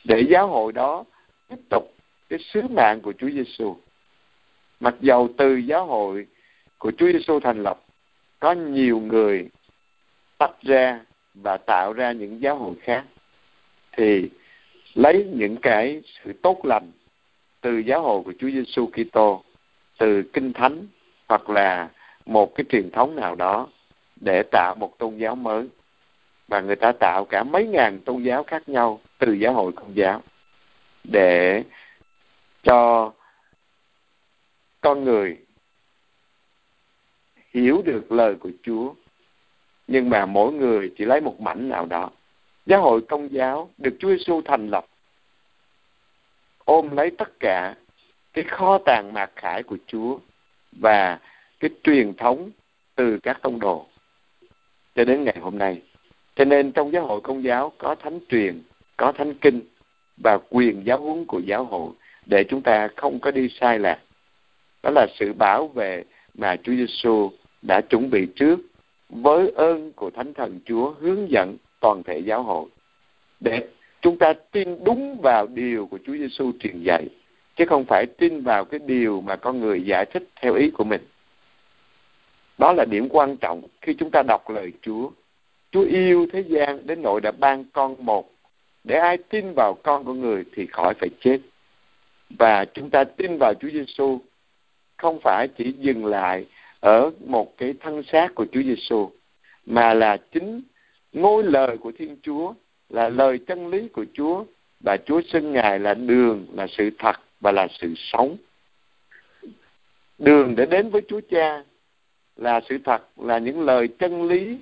[0.08, 1.04] để giáo hội đó
[1.50, 1.94] tiếp tục
[2.30, 3.78] cái sứ mạng của Chúa Giêsu.
[4.80, 6.28] Mặc dầu từ giáo hội
[6.78, 7.80] của Chúa Giêsu thành lập
[8.40, 9.50] có nhiều người
[10.38, 11.00] tách ra
[11.34, 13.04] và tạo ra những giáo hội khác
[13.98, 14.30] thì
[14.94, 16.92] lấy những cái sự tốt lành
[17.62, 19.44] từ giáo hội của Chúa Giêsu Kitô,
[19.98, 20.88] từ kinh thánh
[21.28, 21.90] hoặc là
[22.26, 23.68] một cái truyền thống nào đó
[24.16, 25.68] để tạo một tôn giáo mới
[26.48, 29.96] và người ta tạo cả mấy ngàn tôn giáo khác nhau từ giáo hội công
[29.96, 30.22] giáo
[31.04, 31.64] để
[32.64, 33.12] cho
[34.82, 35.38] con người
[37.54, 38.94] hiểu được lời của Chúa
[39.88, 42.10] nhưng mà mỗi người chỉ lấy một mảnh nào đó
[42.68, 44.86] giáo hội công giáo được Chúa Giêsu thành lập,
[46.66, 47.76] ôm lấy tất cả
[48.34, 50.20] cái kho tàng mạc khải của Chúa
[50.72, 51.20] và
[51.60, 52.52] cái truyền thống
[52.96, 53.88] từ các tông đồ
[54.96, 55.82] cho đến ngày hôm nay.
[56.38, 58.62] Cho nên trong giáo hội công giáo có thánh truyền,
[58.98, 59.62] có thánh kinh
[60.24, 61.92] và quyền giáo huấn của giáo hội
[62.26, 64.00] để chúng ta không có đi sai lạc.
[64.84, 68.60] Đó là sự bảo vệ mà Chúa Giêsu đã chuẩn bị trước
[69.10, 72.66] với ơn của Thánh Thần Chúa hướng dẫn toàn thể giáo hội
[73.40, 73.68] để
[74.02, 77.08] chúng ta tin đúng vào điều của Chúa Giêsu truyền dạy
[77.56, 80.84] chứ không phải tin vào cái điều mà con người giải thích theo ý của
[80.84, 81.02] mình.
[82.58, 85.10] Đó là điểm quan trọng khi chúng ta đọc lời Chúa.
[85.78, 88.32] Chúa yêu thế gian đến nỗi đã ban con một
[88.84, 91.40] để ai tin vào con của người thì khỏi phải chết.
[92.30, 94.20] Và chúng ta tin vào Chúa Giêsu
[94.98, 96.46] không phải chỉ dừng lại
[96.80, 99.12] ở một cái thân xác của Chúa Giêsu
[99.66, 100.62] mà là chính
[101.14, 102.54] ngôi lời của Thiên Chúa
[102.90, 104.46] là lời chân lý của Chúa
[104.80, 108.38] và Chúa xưng Ngài là đường, là sự thật và là sự sống.
[110.18, 111.64] Đường để đến với Chúa Cha
[112.36, 114.58] là sự thật, là những lời chân lý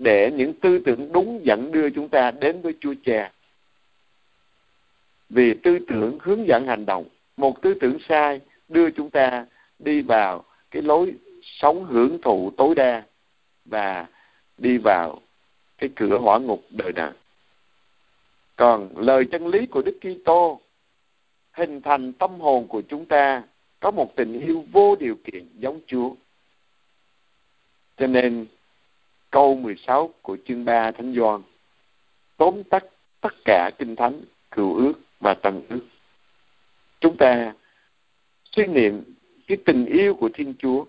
[0.00, 3.32] để những tư tưởng đúng dẫn đưa chúng ta đến với Chúa Cha.
[5.28, 7.04] Vì tư tưởng hướng dẫn hành động,
[7.36, 9.46] một tư tưởng sai đưa chúng ta
[9.78, 13.02] đi vào cái lối sống hưởng thụ tối đa
[13.64, 14.06] và
[14.58, 15.20] đi vào
[15.78, 17.12] cái cửa hỏa ngục đời đời.
[18.56, 20.60] Còn lời chân lý của Đức Kitô
[21.52, 23.42] hình thành tâm hồn của chúng ta
[23.80, 26.14] có một tình yêu vô điều kiện giống Chúa.
[27.96, 28.46] Cho nên
[29.30, 31.42] câu 16 của chương 3 Thánh Gioan
[32.40, 32.84] tóm tắt
[33.20, 35.86] tất cả kinh thánh, cựu ước và tầng ước.
[37.00, 37.54] Chúng ta
[38.52, 39.02] suy niệm
[39.46, 40.84] cái tình yêu của Thiên Chúa.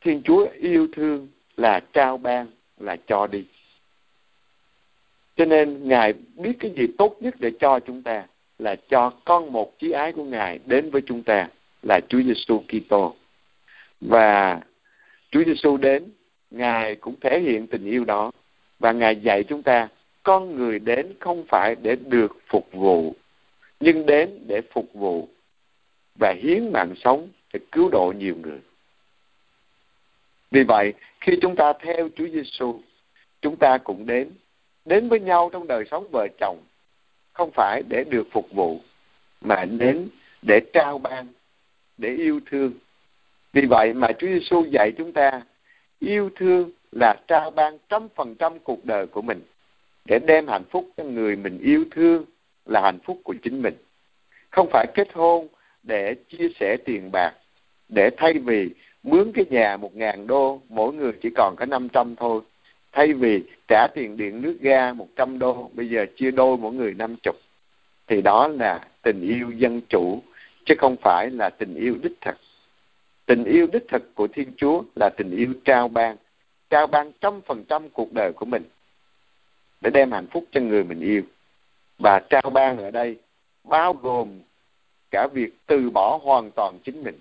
[0.00, 2.46] Thiên Chúa yêu thương là trao ban,
[2.78, 3.44] là cho đi.
[5.36, 8.26] Cho nên Ngài biết cái gì tốt nhất để cho chúng ta
[8.58, 11.48] là cho con một chí ái của Ngài đến với chúng ta
[11.82, 13.16] là Chúa Giêsu Kitô.
[14.00, 14.60] Và
[15.30, 16.10] Chúa Giêsu đến,
[16.52, 18.32] Ngài cũng thể hiện tình yêu đó
[18.78, 19.88] và Ngài dạy chúng ta
[20.22, 23.14] con người đến không phải để được phục vụ
[23.80, 25.28] nhưng đến để phục vụ
[26.18, 28.58] và hiến mạng sống để cứu độ nhiều người.
[30.50, 32.80] Vì vậy, khi chúng ta theo Chúa Giêsu,
[33.42, 34.30] chúng ta cũng đến
[34.84, 36.58] đến với nhau trong đời sống vợ chồng
[37.32, 38.80] không phải để được phục vụ
[39.40, 40.08] mà đến
[40.42, 41.26] để trao ban
[41.98, 42.72] để yêu thương
[43.52, 45.42] vì vậy mà Chúa Giêsu dạy chúng ta
[46.02, 49.40] yêu thương là trao ban trăm phần trăm cuộc đời của mình,
[50.04, 52.24] để đem hạnh phúc cho người mình yêu thương
[52.66, 53.74] là hạnh phúc của chính mình.
[54.50, 55.48] Không phải kết hôn
[55.82, 57.32] để chia sẻ tiền bạc,
[57.88, 58.68] để thay vì
[59.02, 62.40] mướn cái nhà một ngàn đô, mỗi người chỉ còn có năm trăm thôi.
[62.92, 66.72] Thay vì trả tiền điện nước ga một trăm đô, bây giờ chia đôi mỗi
[66.72, 67.36] người năm chục.
[68.06, 70.22] Thì đó là tình yêu dân chủ,
[70.64, 72.36] chứ không phải là tình yêu đích thực
[73.26, 76.16] tình yêu đích thực của thiên chúa là tình yêu trao ban
[76.70, 78.62] trao ban trăm phần trăm cuộc đời của mình,
[79.80, 81.22] để đem hạnh phúc cho người mình yêu.
[81.98, 83.16] Và trao ban ở đây
[83.64, 84.40] bao gồm
[85.10, 87.20] cả việc từ bỏ hoàn toàn chính mình,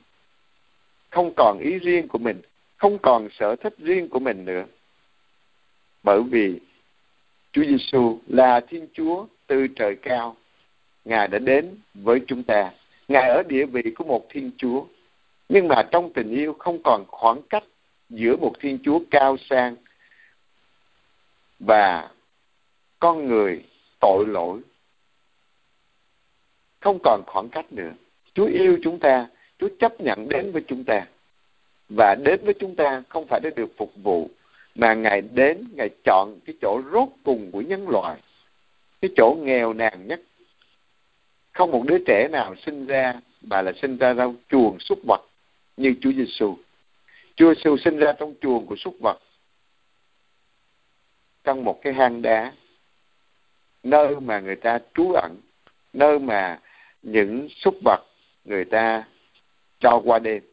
[1.10, 2.42] không còn ý riêng của mình,
[2.78, 4.66] không còn sở thích riêng của mình nữa.
[6.04, 6.60] Bởi vì
[7.52, 10.36] Chúa Giêsu là Thiên Chúa từ trời cao,
[11.06, 12.72] Ngài đã đến với chúng ta.
[13.08, 14.86] Ngài ở địa vị của một Thiên Chúa
[15.54, 17.64] nhưng mà trong tình yêu không còn khoảng cách
[18.10, 19.76] giữa một Thiên Chúa cao sang
[21.60, 22.10] và
[23.00, 23.64] con người
[24.00, 24.60] tội lỗi.
[26.80, 27.92] Không còn khoảng cách nữa.
[28.34, 29.28] Chúa yêu chúng ta,
[29.60, 31.06] Chúa chấp nhận đến với chúng ta.
[31.90, 34.30] Và đến với chúng ta không phải để được phục vụ,
[34.76, 38.20] mà ngài đến, ngài chọn cái chỗ rốt cùng của nhân loại,
[39.02, 40.22] cái chỗ nghèo nàn nhất.
[41.52, 45.22] Không một đứa trẻ nào sinh ra mà là sinh ra ra chuồng súc vật
[45.82, 46.58] như Chúa Giêsu.
[47.36, 49.20] Chúa Giêsu sinh ra trong chuồng của súc vật,
[51.44, 52.54] trong một cái hang đá,
[53.84, 55.38] nơi mà người ta trú ẩn,
[55.94, 56.60] nơi mà
[57.02, 58.06] những súc vật
[58.46, 59.04] người ta
[59.80, 60.44] cho qua đêm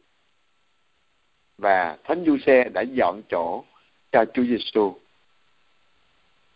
[1.57, 3.63] và thánh du xe đã dọn chỗ
[4.11, 4.99] cho Chúa Giêsu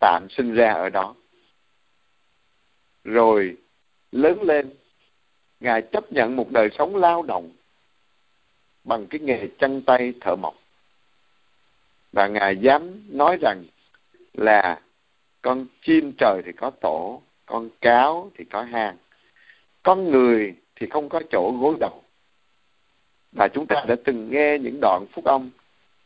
[0.00, 1.14] tạm sinh ra ở đó
[3.04, 3.56] rồi
[4.12, 4.70] lớn lên,
[5.60, 7.52] ngài chấp nhận một đời sống lao động
[8.84, 10.54] bằng cái nghề chân tay thợ mộc.
[12.12, 13.64] Và ngài dám nói rằng
[14.32, 14.80] là
[15.42, 18.96] con chim trời thì có tổ, con cáo thì có hang,
[19.82, 22.02] con người thì không có chỗ gối đầu.
[23.32, 25.50] Và chúng ta đã từng nghe những đoạn phúc âm,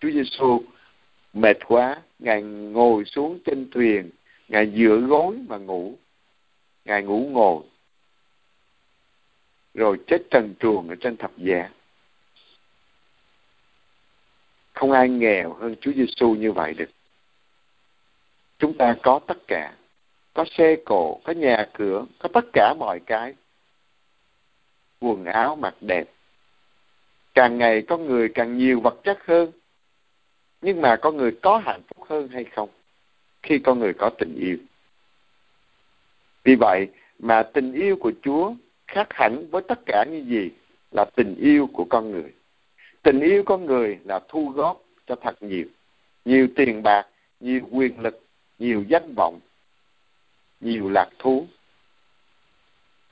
[0.01, 0.63] Chúa Giêsu
[1.33, 4.11] mệt quá, ngài ngồi xuống trên thuyền,
[4.49, 5.95] ngài dựa gối mà ngủ,
[6.85, 7.63] ngài ngủ ngồi,
[9.75, 11.71] rồi chết trần truồng ở trên thập giá
[14.79, 16.91] không ai nghèo hơn Chúa Giêsu như vậy được.
[18.59, 19.75] Chúng ta có tất cả.
[20.35, 23.35] Có xe cộ, có nhà cửa, có tất cả mọi cái.
[25.01, 26.05] Quần áo, mặc đẹp.
[27.35, 29.53] Càng ngày có người càng nhiều vật chất hơn.
[30.61, 32.69] Nhưng mà con người có hạnh phúc hơn hay không?
[33.43, 34.57] Khi con người có tình yêu.
[36.45, 38.55] Vì vậy mà tình yêu của chúa
[38.87, 40.51] khác hẳn với tất cả những gì
[40.91, 42.33] là tình yêu của con người
[43.09, 45.67] tình yêu con người là thu góp cho thật nhiều.
[46.25, 47.07] Nhiều tiền bạc,
[47.41, 48.21] nhiều quyền lực,
[48.59, 49.41] nhiều danh vọng,
[50.61, 51.47] nhiều lạc thú.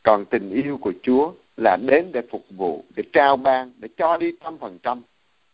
[0.03, 4.17] Còn tình yêu của chúa là đến để phục vụ, để trao ban, để cho
[4.17, 5.03] đi trăm phần trăm.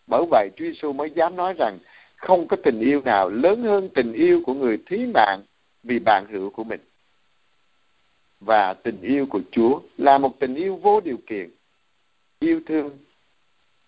[0.07, 1.79] Bởi vậy Chúa Giêsu mới dám nói rằng
[2.17, 5.43] không có tình yêu nào lớn hơn tình yêu của người thí mạng
[5.83, 6.81] vì bạn hữu của mình.
[8.41, 11.51] Và tình yêu của Chúa là một tình yêu vô điều kiện,
[12.41, 12.99] yêu thương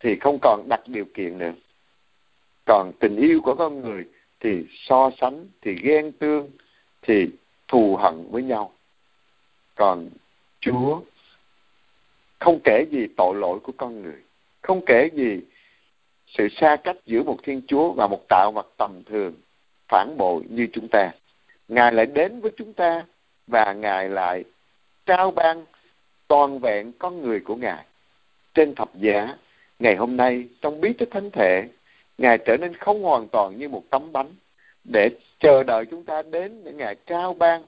[0.04, 1.52] thì không còn đặt điều kiện nữa.
[2.66, 4.04] Còn tình yêu của con người
[4.40, 6.50] thì so sánh, thì ghen tương,
[7.02, 7.26] thì
[7.68, 8.72] thù hận với nhau.
[9.74, 10.08] Còn
[10.60, 11.00] Chúa
[12.38, 14.22] không kể gì tội lỗi của con người,
[14.62, 15.40] không kể gì
[16.26, 19.34] sự xa cách giữa một thiên chúa và một tạo vật tầm thường,
[19.88, 21.10] phản bội như chúng ta.
[21.68, 23.04] Ngài lại đến với chúng ta
[23.46, 24.44] và ngài lại
[25.06, 25.64] trao ban
[26.28, 27.84] toàn vẹn con người của ngài
[28.54, 29.36] trên thập giá
[29.84, 31.68] ngày hôm nay trong bí tích thánh thể
[32.18, 34.30] ngài trở nên không hoàn toàn như một tấm bánh
[34.84, 35.10] để
[35.40, 37.62] chờ đợi chúng ta đến để ngài trao ban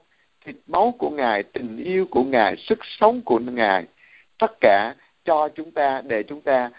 [0.45, 3.85] thịt máu của ngài tình yêu của ngài sức sống của ngài
[4.37, 4.95] tất cả
[5.25, 6.71] cho chúng ta để chúng ta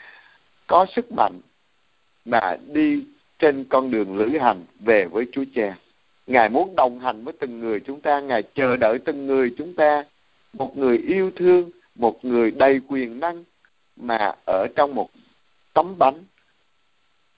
[0.67, 1.41] có sức mạnh
[2.25, 3.05] mà đi
[3.39, 5.77] trên con đường lữ hành về với Chúa Cha.
[6.27, 9.75] Ngài muốn đồng hành với từng người chúng ta, Ngài chờ đợi từng người chúng
[9.75, 10.05] ta,
[10.53, 13.45] một người yêu thương, một người đầy quyền năng
[13.97, 15.11] mà ở trong một
[15.79, 16.25] tấm bánh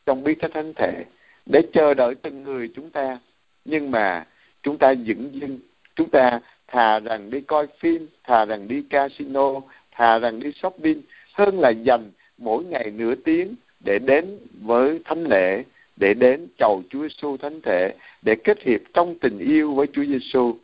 [0.07, 1.05] trong bí tích thánh thể
[1.47, 3.18] để chờ đợi từng người chúng ta.
[3.64, 4.26] Nhưng mà
[4.62, 5.59] chúng ta dững dưng,
[5.97, 9.53] chúng ta thà rằng đi coi phim, thà rằng đi casino,
[9.91, 15.24] thà rằng đi shopping hơn là dành mỗi ngày nửa tiếng để đến với thánh
[15.24, 15.64] lễ
[15.97, 20.05] để đến chầu Chúa Giêsu thánh thể để kết hiệp trong tình yêu với Chúa
[20.05, 20.57] Giêsu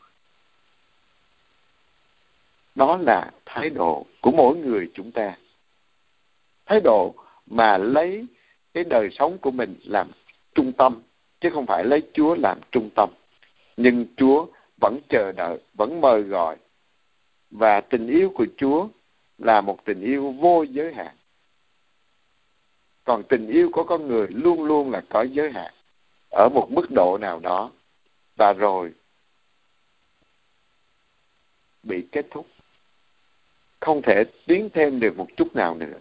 [2.74, 5.36] đó là thái độ của mỗi người chúng ta
[6.66, 7.14] thái độ
[7.46, 8.26] mà lấy
[8.74, 10.10] cái đời sống của mình làm
[10.54, 11.02] trung tâm,
[11.40, 13.10] chứ không phải lấy Chúa làm trung tâm.
[13.76, 14.46] Nhưng Chúa
[14.80, 16.56] vẫn chờ đợi, vẫn mời gọi.
[17.50, 18.88] Và tình yêu của Chúa
[19.38, 21.16] là một tình yêu vô giới hạn.
[23.04, 25.74] Còn tình yêu của con người luôn luôn là có giới hạn,
[26.30, 27.70] ở một mức độ nào đó,
[28.36, 28.92] và rồi
[31.82, 32.46] bị kết thúc.
[33.80, 35.98] Không thể tiến thêm được một chút nào nữa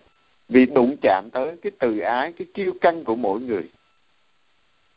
[0.50, 3.64] vì đụng chạm tới cái từ ái, cái kiêu căng của mỗi người,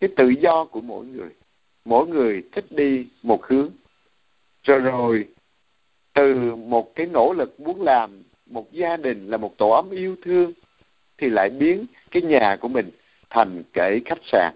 [0.01, 1.31] cái tự do của mỗi người.
[1.85, 3.71] Mỗi người thích đi một hướng.
[4.63, 5.29] Rồi rồi,
[6.15, 10.17] từ một cái nỗ lực muốn làm một gia đình là một tổ ấm yêu
[10.23, 10.53] thương,
[11.19, 12.91] thì lại biến cái nhà của mình
[13.31, 14.55] thành cái khách sạn.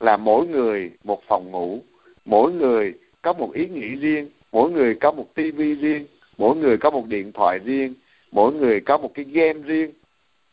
[0.00, 1.82] Là mỗi người một phòng ngủ,
[2.24, 6.06] mỗi người có một ý nghĩ riêng, mỗi người có một tivi riêng,
[6.38, 7.94] mỗi người có một điện thoại riêng
[8.32, 9.92] mỗi người có một cái game riêng,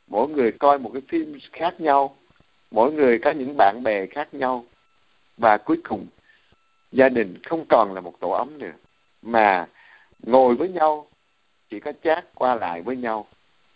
[0.07, 2.15] mỗi người coi một cái phim khác nhau,
[2.71, 4.65] mỗi người có những bạn bè khác nhau.
[5.37, 6.07] Và cuối cùng,
[6.91, 8.71] gia đình không còn là một tổ ấm nữa,
[9.21, 9.67] mà
[10.23, 11.07] ngồi với nhau,
[11.69, 13.27] chỉ có chat qua lại với nhau,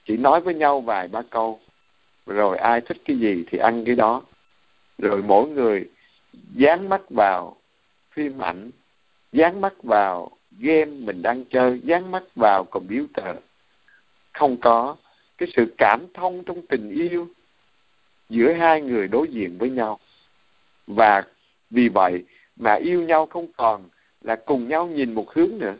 [0.05, 1.59] chỉ nói với nhau vài ba câu.
[2.25, 4.21] Rồi ai thích cái gì thì ăn cái đó.
[4.97, 5.89] Rồi mỗi người
[6.55, 7.55] dán mắt vào
[8.11, 8.71] phim ảnh,
[9.31, 13.35] dán mắt vào game mình đang chơi, dán mắt vào computer
[14.33, 14.95] không có.
[15.37, 17.27] Cái sự cảm thông trong tình yêu
[18.29, 19.99] giữa hai người đối diện với nhau.
[20.87, 21.23] Và
[21.69, 22.23] vì vậy
[22.55, 23.89] mà yêu nhau không còn
[24.21, 25.75] là cùng nhau nhìn một hướng nữa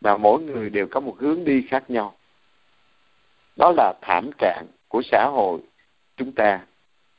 [0.00, 2.16] mà mỗi người đều có một hướng đi khác nhau.
[3.56, 5.60] Đó là thảm trạng của xã hội
[6.16, 6.60] chúng ta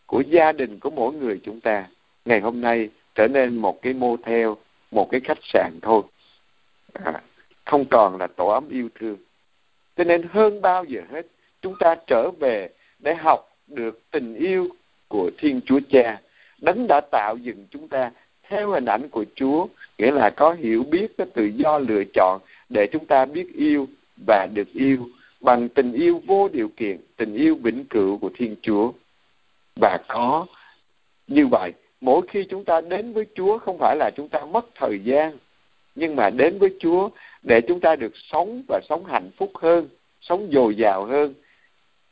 [0.05, 1.87] của gia đình của mỗi người chúng ta.
[2.25, 4.57] Ngày hôm nay trở nên một cái mô theo
[4.91, 6.01] một cái khách sạn thôi.
[6.93, 7.21] À,
[7.65, 9.17] không còn là tổ ấm yêu thương
[9.97, 11.25] cho nên hơn bao giờ hết
[11.61, 12.69] chúng ta trở về
[12.99, 14.69] để học được tình yêu
[15.07, 16.21] của thiên chúa cha.
[16.61, 18.11] Đấng đã tạo dựng chúng ta
[18.49, 19.67] theo hình ảnh của chúa
[19.97, 23.87] nghĩa là có hiểu biết có tự do lựa chọn để chúng ta biết yêu
[24.27, 25.09] và được yêu
[25.41, 28.91] bằng tình yêu vô điều kiện, tình yêu vĩnh cửu của Thiên Chúa.
[29.75, 30.45] Và có
[31.27, 34.65] như vậy mỗi khi chúng ta đến với Chúa không phải là chúng ta mất
[34.75, 35.37] thời gian
[35.97, 37.09] nhưng mà đến với Chúa
[37.43, 39.89] để chúng ta được sống và sống hạnh phúc hơn,
[40.21, 41.33] sống dồi dào hơn,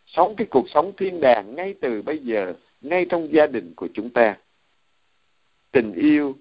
[0.08, 3.88] sống cái cuộc sống thiên đàng ngay từ bây giờ, ngay trong gia đình của
[3.94, 4.38] chúng ta.
[5.72, 6.36] Tình yêu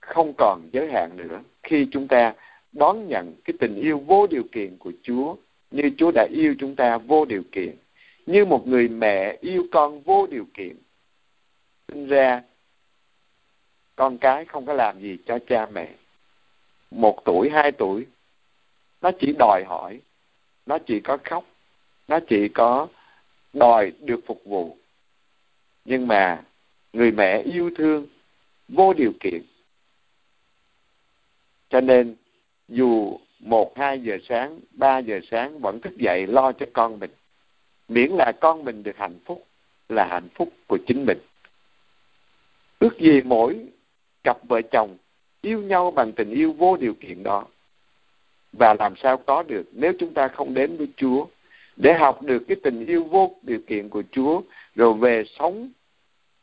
[0.00, 2.34] không còn giới hạn nữa khi chúng ta
[2.72, 5.36] đón nhận cái tình yêu vô điều kiện của Chúa
[5.70, 7.76] như Chúa đã yêu chúng ta vô điều kiện,
[8.26, 10.76] như một người mẹ yêu con vô điều kiện.
[11.88, 12.42] Sinh ra,
[13.96, 15.88] con cái không có làm gì cho cha mẹ
[16.90, 18.06] một tuổi, hai tuổi,
[19.00, 20.00] nó chỉ đòi hỏi,
[20.66, 21.44] nó chỉ có khóc,
[22.08, 22.88] nó chỉ có
[23.52, 24.76] đòi được phục vụ.
[25.84, 26.42] Nhưng mà
[26.92, 28.06] người mẹ yêu thương,
[28.68, 29.42] vô điều kiện.
[31.68, 32.16] Cho nên,
[32.68, 37.10] dù một, hai giờ sáng, ba giờ sáng vẫn thức dậy lo cho con mình,
[37.88, 39.46] miễn là con mình được hạnh phúc,
[39.88, 41.18] là hạnh phúc của chính mình.
[42.78, 43.66] Ước gì mỗi
[44.24, 44.96] cặp vợ chồng
[45.42, 47.44] yêu nhau bằng tình yêu vô điều kiện đó.
[48.52, 51.26] Và làm sao có được nếu chúng ta không đến với Chúa?
[51.76, 54.42] Để học được cái tình yêu vô điều kiện của Chúa
[54.74, 55.70] rồi về sống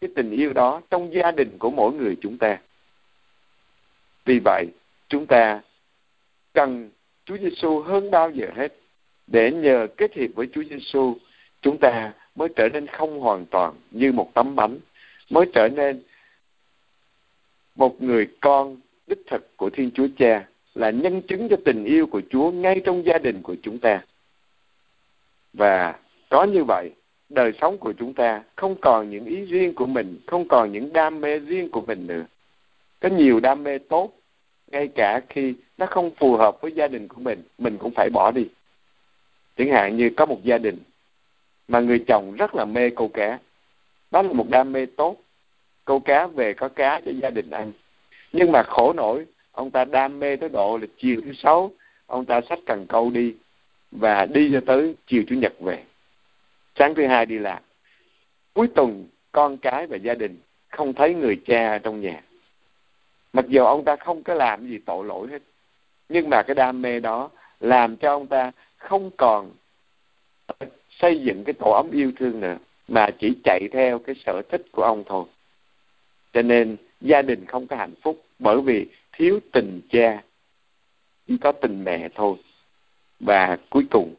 [0.02, 2.58] cái tình yêu đó trong gia đình của mỗi người chúng ta.
[4.26, 4.66] Vì vậy,
[5.10, 5.62] chúng ta
[6.54, 6.90] cần
[7.26, 8.76] Chúa Giêsu hơn bao giờ hết.
[9.28, 11.16] Để nhờ kết hiệp với Chúa Giêsu
[11.62, 14.80] chúng ta mới trở nên không hoàn toàn như một tấm bánh
[15.30, 16.04] mới trở nên
[17.76, 18.78] một người con
[19.08, 22.82] đích thực của Thiên Chúa Cha là nhân chứng cho tình yêu của Chúa ngay
[22.86, 24.04] trong gia đình của chúng ta.
[25.54, 25.96] Và
[26.30, 26.92] có như vậy,
[27.30, 30.94] đời sống của chúng ta không còn những ý riêng của mình, không còn những
[30.94, 32.26] đam mê riêng của mình nữa.
[33.00, 34.12] Có nhiều đam mê tốt,
[34.72, 38.10] ngay cả khi nó không phù hợp với gia đình của mình, mình cũng phải
[38.10, 38.48] bỏ đi.
[39.58, 40.78] Chẳng hạn như có một gia đình
[41.68, 43.40] mà người chồng rất là mê câu cá.
[44.12, 45.18] Đó là một đam mê tốt.
[45.86, 47.72] Câu cá về có cá cho gia đình ăn.
[48.38, 51.72] Nhưng mà khổ nổi, ông ta đam mê tới độ là chiều thứ sáu,
[52.06, 53.36] ông ta xách cần câu đi
[53.92, 55.84] và đi cho tới chiều chủ nhật về.
[56.76, 57.64] Sáng thứ hai đi làm.
[58.54, 62.22] Cuối tuần con cái và gia đình không thấy người cha trong nhà.
[63.34, 65.42] Mặc dù ông ta không có làm gì tội lỗi hết.
[66.10, 67.30] Nhưng mà cái đam mê đó
[67.60, 69.52] làm cho ông ta không còn
[70.90, 72.58] xây dựng cái tổ ấm yêu thương nữa
[72.88, 75.26] mà chỉ chạy theo cái sở thích của ông thôi
[76.34, 80.24] cho nên gia đình không có hạnh phúc bởi vì thiếu tình cha,
[81.28, 82.38] chỉ có tình mẹ thôi.
[83.20, 84.16] Và cuối cùng,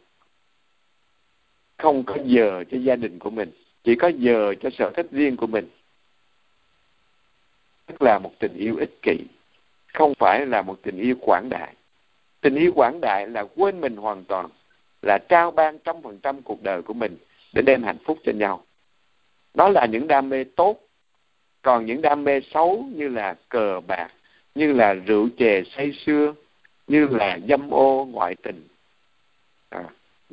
[1.77, 3.51] không có giờ cho gia đình của mình,
[3.85, 5.69] chỉ có giờ cho sở thích riêng của mình.
[7.87, 9.19] Tức là một tình yêu ích kỷ,
[9.95, 11.75] không phải là một tình yêu quảng đại.
[12.41, 14.49] Tình yêu quảng đại là quên mình hoàn toàn,
[15.03, 17.17] là trao ban trăm phần trăm cuộc đời của mình
[17.53, 18.65] để đem hạnh phúc cho nhau.
[19.55, 20.88] Đó là những đam mê tốt
[21.69, 24.09] còn những đam mê xấu như là cờ bạc
[24.55, 26.35] như là rượu chè say sưa
[26.87, 28.69] như là dâm ô ngoại tình.
[29.69, 29.85] À,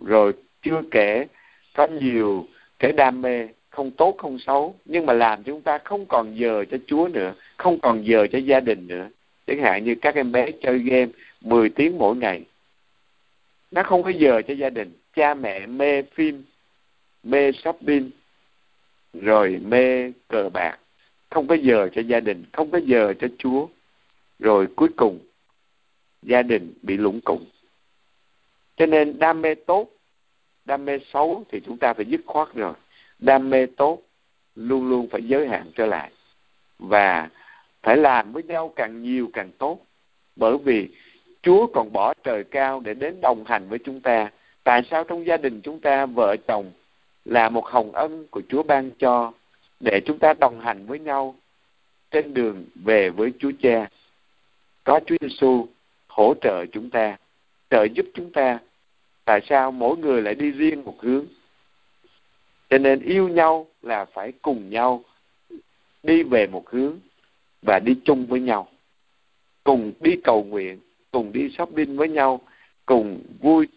[0.01, 1.25] rồi chưa kể
[1.73, 2.47] có nhiều
[2.79, 6.65] cái đam mê không tốt không xấu nhưng mà làm chúng ta không còn giờ
[6.71, 9.09] cho Chúa nữa không còn giờ cho gia đình nữa.
[9.47, 11.11] Chẳng hạn như các em bé chơi game
[11.41, 12.43] 10 tiếng mỗi ngày
[13.71, 14.91] nó không có giờ cho gia đình.
[15.15, 16.43] Cha mẹ mê phim
[17.23, 18.11] mê shopping
[19.13, 20.77] rồi mê cờ bạc
[21.35, 23.67] không có giờ cho gia đình, không có giờ cho chúa.
[24.39, 25.19] Rồi cuối cùng,
[26.21, 27.45] gia đình bị lũng củng
[28.77, 29.87] cho nên đam mê tốt,
[30.65, 32.73] đam mê xấu thì chúng ta phải dứt khoát rồi.
[33.19, 34.01] Đam mê tốt,
[34.55, 36.11] luôn luôn phải giới hạn trở lại.
[36.79, 37.29] Và
[37.83, 39.79] phải làm với nhau càng nhiều càng tốt.
[40.35, 40.89] Bởi vì
[41.41, 44.31] Chúa còn bỏ trời cao để đến đồng hành với chúng ta.
[44.63, 46.71] Tại sao trong gia đình chúng ta vợ chồng
[47.25, 49.33] là một hồng ân của Chúa ban cho
[49.85, 51.35] để chúng ta đồng hành với nhau
[52.11, 53.89] trên đường về với Chúa Cha.
[54.83, 55.67] Có Chúa Giêsu
[56.07, 57.17] hỗ trợ chúng ta,
[57.69, 58.59] trợ giúp chúng ta.
[59.25, 61.25] Tại sao mỗi người lại đi riêng một hướng?
[62.69, 65.03] Cho nên yêu nhau là phải cùng nhau
[66.03, 66.99] đi về một hướng
[67.61, 68.67] và đi chung với nhau.
[69.63, 70.79] Cùng đi cầu nguyện,
[71.11, 72.41] cùng đi shopping với nhau
[72.85, 73.67] cùng vui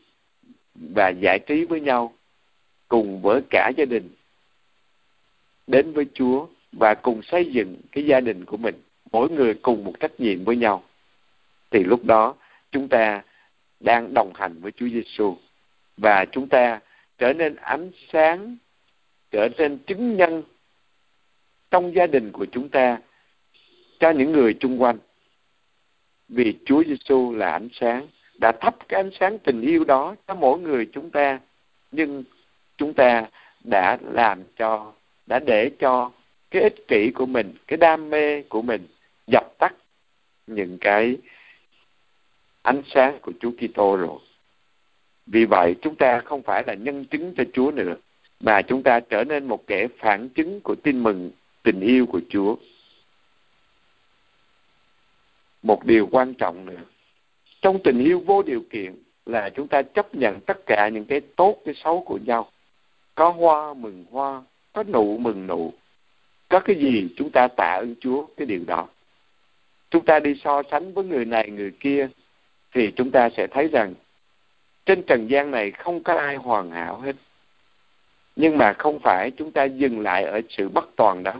[0.74, 2.12] và giải trí với nhau
[2.88, 4.08] cùng với cả gia đình
[5.68, 8.74] đến với Chúa và cùng xây dựng cái gia đình của mình,
[9.12, 10.82] mỗi người cùng một trách nhiệm với nhau.
[11.70, 12.34] Thì lúc đó,
[12.72, 13.22] chúng ta
[13.80, 15.36] đang đồng hành với Chúa Giêsu
[15.96, 16.80] và chúng ta
[17.18, 18.56] trở nên ánh sáng,
[19.30, 20.42] trở nên chứng nhân
[21.70, 22.98] trong gia đình của chúng ta
[24.00, 24.98] cho những người chung quanh.
[26.28, 30.34] Vì Chúa Giêsu là ánh sáng, đã thắp cái ánh sáng tình yêu đó cho
[30.34, 31.40] mỗi người chúng ta,
[31.90, 32.24] nhưng
[32.76, 33.26] chúng ta
[33.64, 34.92] đã làm cho
[35.28, 36.10] đã để cho
[36.50, 38.86] cái ích kỷ của mình, cái đam mê của mình
[39.26, 39.74] dập tắt
[40.46, 41.16] những cái
[42.62, 44.18] ánh sáng của Chúa Kitô rồi.
[45.26, 47.94] Vì vậy chúng ta không phải là nhân chứng cho Chúa nữa,
[48.40, 51.30] mà chúng ta trở nên một kẻ phản chứng của tin mừng,
[51.62, 52.56] tình yêu của Chúa.
[55.62, 56.82] Một điều quan trọng nữa,
[57.60, 61.20] trong tình yêu vô điều kiện là chúng ta chấp nhận tất cả những cái
[61.20, 62.50] tốt, cái xấu của nhau.
[63.14, 64.42] Có hoa mừng hoa
[64.78, 65.72] có nụ mừng nụ.
[66.48, 68.88] Có cái gì chúng ta tạ ơn Chúa, cái điều đó.
[69.90, 72.08] Chúng ta đi so sánh với người này, người kia,
[72.74, 73.94] thì chúng ta sẽ thấy rằng
[74.86, 77.16] trên trần gian này không có ai hoàn hảo hết.
[78.36, 81.34] Nhưng mà không phải chúng ta dừng lại ở sự bất toàn đó.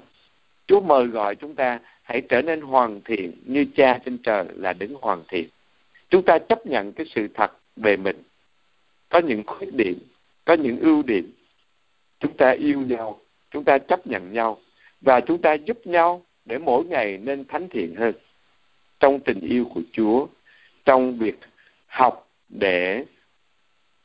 [0.66, 4.72] Chúa mời gọi chúng ta hãy trở nên hoàn thiện như cha trên trời là
[4.72, 5.48] đứng hoàn thiện.
[6.10, 8.22] Chúng ta chấp nhận cái sự thật về mình.
[9.08, 9.98] Có những khuyết điểm,
[10.44, 11.32] có những ưu điểm.
[12.20, 13.20] Chúng ta yêu nhau
[13.50, 14.58] chúng ta chấp nhận nhau
[15.00, 18.14] và chúng ta giúp nhau để mỗi ngày nên thánh thiện hơn
[19.00, 20.26] trong tình yêu của Chúa
[20.84, 21.38] trong việc
[21.86, 23.04] học để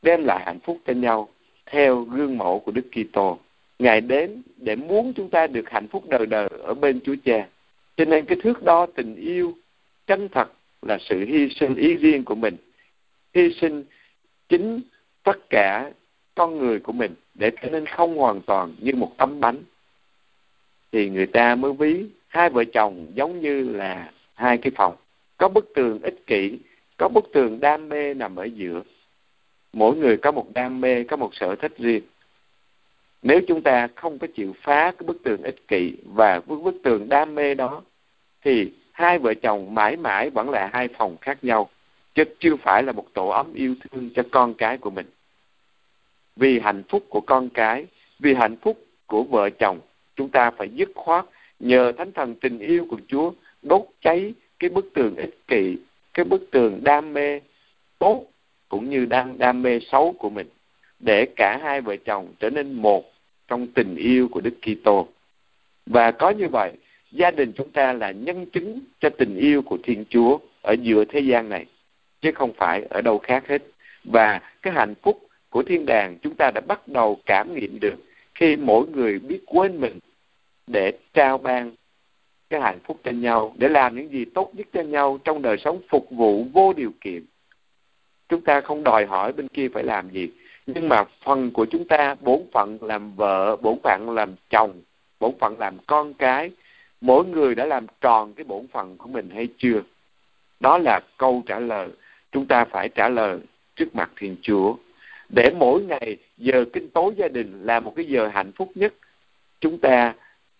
[0.02, 1.28] đem lại hạnh phúc cho nhau
[1.66, 3.38] theo gương mẫu của Đức Kitô.
[3.78, 7.48] Ngài đến để muốn chúng ta được hạnh phúc đời đời ở bên Chúa Cha.
[7.96, 9.54] Cho nên cái thước đo tình yêu
[10.06, 12.56] chân thật là sự hy sinh ý riêng của mình,
[13.34, 13.84] hy sinh
[14.48, 14.80] chính
[15.22, 15.90] tất cả
[16.34, 19.62] con người của mình để trở nên không hoàn toàn như một tấm bánh.
[20.92, 24.96] Thì người ta mới ví hai vợ chồng giống như là hai cái phòng.
[25.36, 26.58] Có bức tường ích kỷ,
[26.96, 28.82] có bức tường đam mê nằm ở giữa.
[29.72, 32.02] Mỗi người có một đam mê, có một sở thích riêng.
[33.22, 36.74] Nếu chúng ta không có chịu phá cái bức tường ích kỷ và bức bức
[36.82, 37.82] tường đam mê đó,
[38.42, 41.68] thì hai vợ chồng mãi mãi vẫn là hai phòng khác nhau,
[42.14, 45.06] chứ chưa phải là một tổ ấm yêu thương cho con cái của mình
[46.36, 47.86] vì hạnh phúc của con cái,
[48.18, 49.80] vì hạnh phúc của vợ chồng,
[50.16, 51.24] chúng ta phải dứt khoát
[51.58, 53.32] nhờ thánh thần tình yêu của Chúa
[53.62, 55.76] đốt cháy cái bức tường ích kỷ,
[56.14, 57.40] cái bức tường đam mê
[57.98, 58.24] tốt
[58.68, 60.48] cũng như đam đam mê xấu của mình,
[60.98, 63.04] để cả hai vợ chồng trở nên một
[63.48, 65.08] trong tình yêu của Đức Kitô.
[65.86, 66.72] Và có như vậy,
[67.10, 71.04] gia đình chúng ta là nhân chứng cho tình yêu của Thiên Chúa ở giữa
[71.04, 71.66] thế gian này,
[72.20, 73.62] chứ không phải ở đâu khác hết.
[74.04, 75.18] Và cái hạnh phúc
[75.54, 77.94] của thiên đàng, chúng ta đã bắt đầu cảm nghiệm được
[78.34, 79.98] khi mỗi người biết quên mình
[80.66, 81.72] để trao ban
[82.50, 85.56] cái hạnh phúc cho nhau, để làm những gì tốt nhất cho nhau trong đời
[85.58, 87.24] sống phục vụ vô điều kiện.
[88.28, 90.28] Chúng ta không đòi hỏi bên kia phải làm gì,
[90.66, 94.72] nhưng mà phần của chúng ta, bổn phận làm vợ, bổn phận làm chồng,
[95.20, 96.50] bổn phận làm con cái,
[97.00, 99.80] mỗi người đã làm tròn cái bổn phận của mình hay chưa?
[100.60, 101.88] Đó là câu trả lời.
[102.32, 103.38] Chúng ta phải trả lời
[103.76, 104.74] trước mặt thiên chúa
[105.28, 108.94] để mỗi ngày giờ kinh tối gia đình là một cái giờ hạnh phúc nhất.
[109.60, 110.14] Chúng ta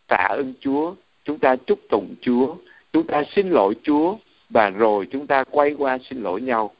[0.07, 0.95] tạ ơn chúa,
[1.25, 2.57] chúng ta chúc tụng chúa,
[2.93, 4.17] chúng ta xin lỗi chúa
[4.51, 6.75] và rồi chúng ta quay qua xin lỗi nhau.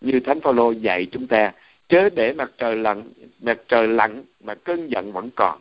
[0.00, 1.52] Như thánh phaolô dạy chúng ta,
[1.88, 3.02] chớ để mặt trời lặn,
[3.40, 5.60] mặt trời lặn mà cơn giận vẫn còn.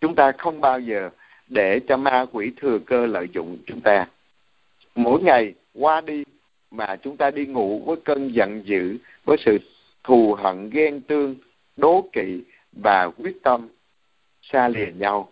[0.00, 1.10] Chúng ta không bao giờ
[1.48, 4.06] để cho ma quỷ thừa cơ lợi dụng chúng ta.
[4.94, 6.24] Mỗi ngày qua đi
[6.70, 9.58] mà chúng ta đi ngủ với cơn giận dữ, với sự
[10.04, 11.36] thù hận ghen tương
[11.76, 12.42] đố kỵ
[12.72, 13.68] và quyết tâm
[14.42, 15.28] xa lìa nhau.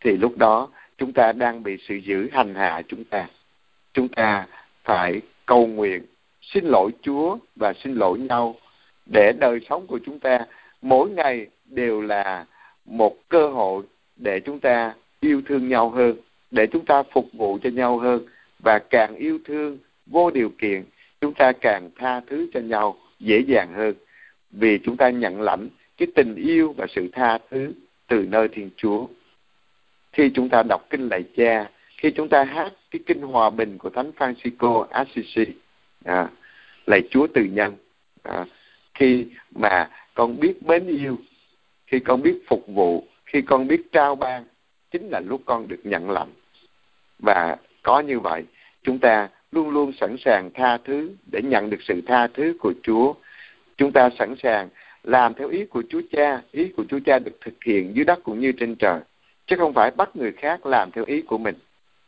[0.00, 3.26] Thì lúc đó chúng ta đang bị sự giữ hành hạ chúng ta.
[3.92, 4.46] Chúng ta
[4.84, 6.02] phải cầu nguyện
[6.42, 8.56] xin lỗi Chúa và xin lỗi nhau.
[9.12, 10.46] Để đời sống của chúng ta
[10.82, 12.46] mỗi ngày đều là
[12.84, 13.82] một cơ hội
[14.16, 16.16] để chúng ta yêu thương nhau hơn,
[16.50, 18.26] để chúng ta phục vụ cho nhau hơn.
[18.58, 20.84] Và càng yêu thương vô điều kiện,
[21.20, 23.94] chúng ta càng tha thứ cho nhau dễ dàng hơn
[24.50, 27.72] vì chúng ta nhận lãnh cái tình yêu và sự tha thứ
[28.06, 29.06] từ nơi Thiên Chúa.
[30.12, 33.78] Khi chúng ta đọc kinh lạy cha, khi chúng ta hát cái kinh hòa bình
[33.78, 35.44] của Thánh Francisco Assisi,
[36.04, 36.28] à,
[36.86, 37.76] lạy Chúa từ nhân,
[38.22, 38.44] à,
[38.94, 41.18] khi mà con biết mến yêu,
[41.86, 44.44] khi con biết phục vụ, khi con biết trao ban,
[44.90, 46.30] chính là lúc con được nhận lãnh.
[47.18, 48.44] Và có như vậy,
[48.82, 52.72] chúng ta luôn luôn sẵn sàng tha thứ để nhận được sự tha thứ của
[52.82, 53.14] Chúa.
[53.78, 54.68] Chúng ta sẵn sàng
[55.02, 58.18] làm theo ý của Chúa Cha, ý của Chúa Cha được thực hiện dưới đất
[58.24, 59.00] cũng như trên trời,
[59.46, 61.54] chứ không phải bắt người khác làm theo ý của mình.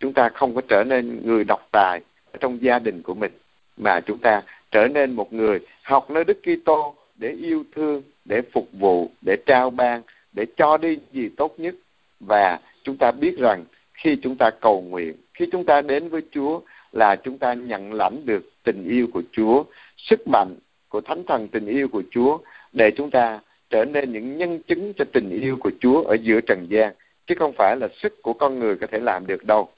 [0.01, 2.01] Chúng ta không có trở nên người độc tài
[2.33, 3.33] ở trong gia đình của mình,
[3.77, 8.43] mà chúng ta trở nên một người học nơi Đức Kitô để yêu thương, để
[8.53, 10.03] phục vụ, để trao ban,
[10.33, 11.75] để cho đi gì tốt nhất
[12.21, 13.65] và chúng ta biết rằng
[13.95, 16.61] khi chúng ta cầu nguyện, khi chúng ta đến với Chúa
[16.93, 19.65] là chúng ta nhận lãnh được tình yêu của Chúa,
[19.97, 20.57] sức mạnh
[20.91, 22.39] của Thánh Thần tình yêu của Chúa
[22.73, 26.41] để chúng ta trở nên những nhân chứng cho tình yêu của Chúa ở giữa
[26.41, 26.95] trần gian,
[27.27, 29.69] chứ không phải là sức của con người có thể làm được đâu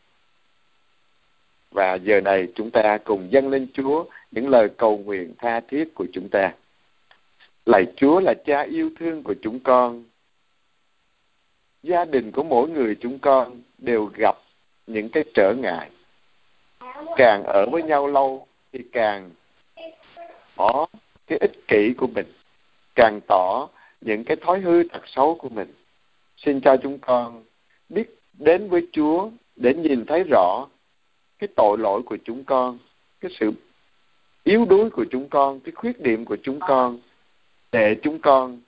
[1.73, 5.95] và giờ này chúng ta cùng dâng lên Chúa những lời cầu nguyện tha thiết
[5.95, 6.53] của chúng ta.
[7.67, 10.05] Lạy Chúa là cha yêu thương của chúng con.
[11.83, 14.37] Gia đình của mỗi người chúng con đều gặp
[14.87, 15.91] những cái trở ngại.
[17.17, 19.31] Càng ở với nhau lâu thì càng
[20.57, 20.87] tỏ
[21.27, 22.27] cái ích kỷ của mình,
[22.95, 23.69] càng tỏ
[24.01, 25.75] những cái thói hư thật xấu của mình.
[26.37, 27.45] Xin cho chúng con
[27.89, 30.67] biết đến với Chúa để nhìn thấy rõ
[31.39, 32.79] cái tội lỗi của chúng con
[33.21, 33.53] cái sự
[34.45, 36.99] yếu đuối của chúng con cái khuyết điểm của chúng con
[37.73, 38.61] để chúng con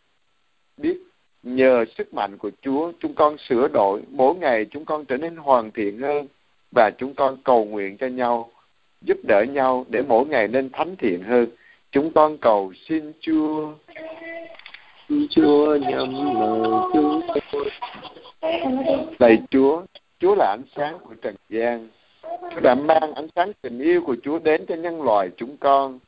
[0.77, 0.99] biết
[1.43, 5.37] nhờ sức mạnh của Chúa chúng con sửa đổi mỗi ngày chúng con trở nên
[5.37, 6.27] hoàn thiện hơn
[6.73, 8.51] và chúng con cầu nguyện cho nhau
[9.03, 11.47] giúp đỡ nhau để mỗi ngày nên thánh thiện hơn
[11.95, 13.73] chúng con cầu xin Chúa
[15.09, 16.61] xin Chúa nhắm lời
[16.95, 17.21] chúng
[17.53, 17.71] tôi
[19.19, 19.83] lạy Chúa
[20.19, 21.89] Chúa là ánh sáng của trần gian
[22.23, 25.99] Chúa đã mang ánh sáng tình yêu của Chúa đến cho nhân loại chúng con.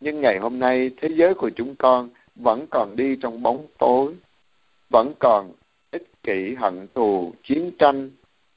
[0.00, 4.14] Nhưng ngày hôm nay, thế giới của chúng con vẫn còn đi trong bóng tối,
[4.90, 5.52] vẫn còn
[5.90, 8.10] ích kỷ, hận thù, chiến tranh,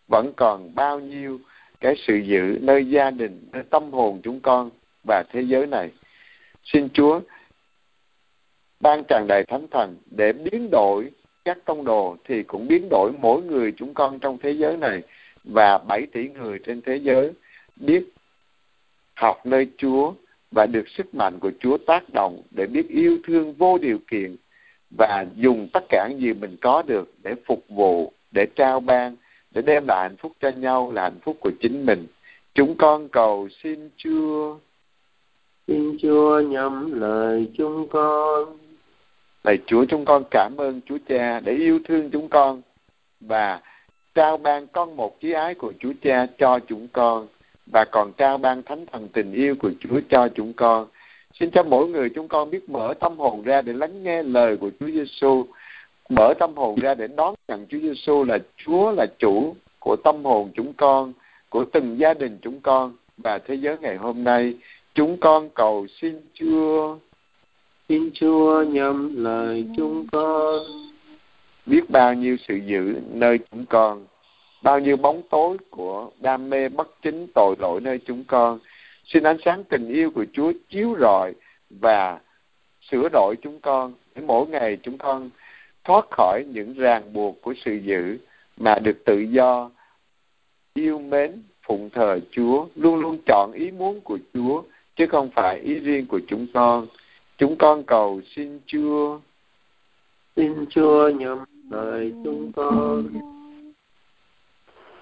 [0.07, 1.39] vẫn còn bao nhiêu
[1.79, 4.69] cái sự giữ nơi gia đình, nơi tâm hồn chúng con
[5.07, 5.91] và thế giới này.
[6.73, 7.21] Xin Chúa
[8.79, 11.09] ban tràn đầy thánh thần để biến đổi
[11.45, 15.01] các tông đồ thì cũng biến đổi mỗi người chúng con trong thế giới này
[15.43, 17.31] và 7 tỷ người trên thế giới
[17.75, 18.03] biết
[19.15, 20.13] học nơi Chúa
[20.51, 24.35] và được sức mạnh của Chúa tác động để biết yêu thương vô điều kiện
[24.97, 29.15] và dùng tất cả những gì mình có được để phục vụ, để trao ban,
[29.51, 32.07] để đem lại hạnh phúc cho nhau là hạnh phúc của chính mình.
[32.53, 34.57] Chúng con cầu xin Chúa.
[35.67, 38.57] Xin Chúa nhắm lời chúng con.
[39.43, 42.61] Lạy Chúa, chúng con cảm ơn Chúa Cha để yêu thương chúng con
[43.19, 43.61] và
[44.15, 47.27] trao ban con một chí ái của Chúa Cha cho chúng con
[47.71, 50.87] và còn trao ban thánh thần tình yêu của Chúa cho chúng con.
[51.39, 54.57] Xin cho mỗi người chúng con biết mở tâm hồn ra để lắng nghe lời
[54.57, 55.45] của Chúa Giêsu,
[56.09, 60.25] mở tâm hồn ra để đón nhận Chúa Giêsu là Chúa là chủ của tâm
[60.25, 61.13] hồn chúng con,
[61.49, 64.53] của từng gia đình chúng con và thế giới ngày hôm nay.
[64.97, 66.97] Chúng con cầu xin Chúa.
[67.89, 70.59] Xin Chúa nhầm lời chúng con
[71.65, 74.05] biết bao nhiêu sự dữ nơi chúng con,
[74.63, 78.59] bao nhiêu bóng tối của đam mê bất chính tội lỗi nơi chúng con
[79.05, 81.33] xin ánh sáng tình yêu của Chúa chiếu rọi
[81.69, 82.19] và
[82.91, 85.29] sửa đổi chúng con để mỗi ngày chúng con
[85.83, 88.17] thoát khỏi những ràng buộc của sự dữ
[88.57, 89.71] mà được tự do,
[90.73, 94.63] yêu mến, phụng thờ Chúa, luôn luôn chọn ý muốn của Chúa
[94.97, 96.87] chứ không phải ý riêng của chúng con.
[97.37, 99.19] Chúng con cầu xin Chúa.
[100.35, 101.39] Xin Chúa nhầm
[101.69, 103.07] lời chúng con.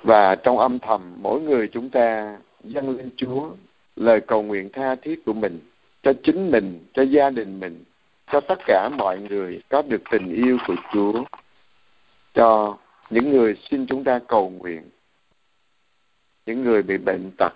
[0.04, 3.50] Và trong âm thầm mỗi người chúng ta dâng lên Chúa
[3.96, 5.60] lời cầu nguyện tha thiết của mình
[6.04, 7.84] cho chính mình, cho gia đình mình,
[8.32, 11.24] cho tất cả mọi người có được tình yêu của Chúa,
[12.34, 12.78] cho
[13.10, 14.82] những người xin chúng ta cầu nguyện,
[16.46, 17.54] những người bị bệnh tật,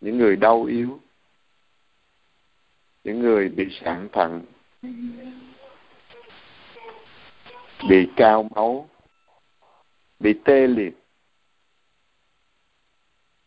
[0.00, 1.00] những người đau yếu,
[3.04, 4.42] những người bị sạn thận,
[7.88, 8.88] bị cao máu
[10.20, 10.94] bị tê liệt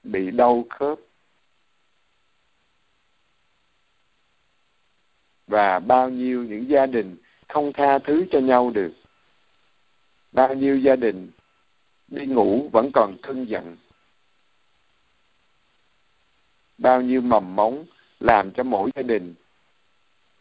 [0.03, 0.99] bị đau khớp
[5.47, 8.91] và bao nhiêu những gia đình không tha thứ cho nhau được.
[10.32, 11.32] Bao nhiêu gia đình
[12.08, 13.78] đi ngủ vẫn còn cơn giận.
[16.78, 17.86] Bao nhiêu mầm móng
[18.20, 19.34] làm cho mỗi gia đình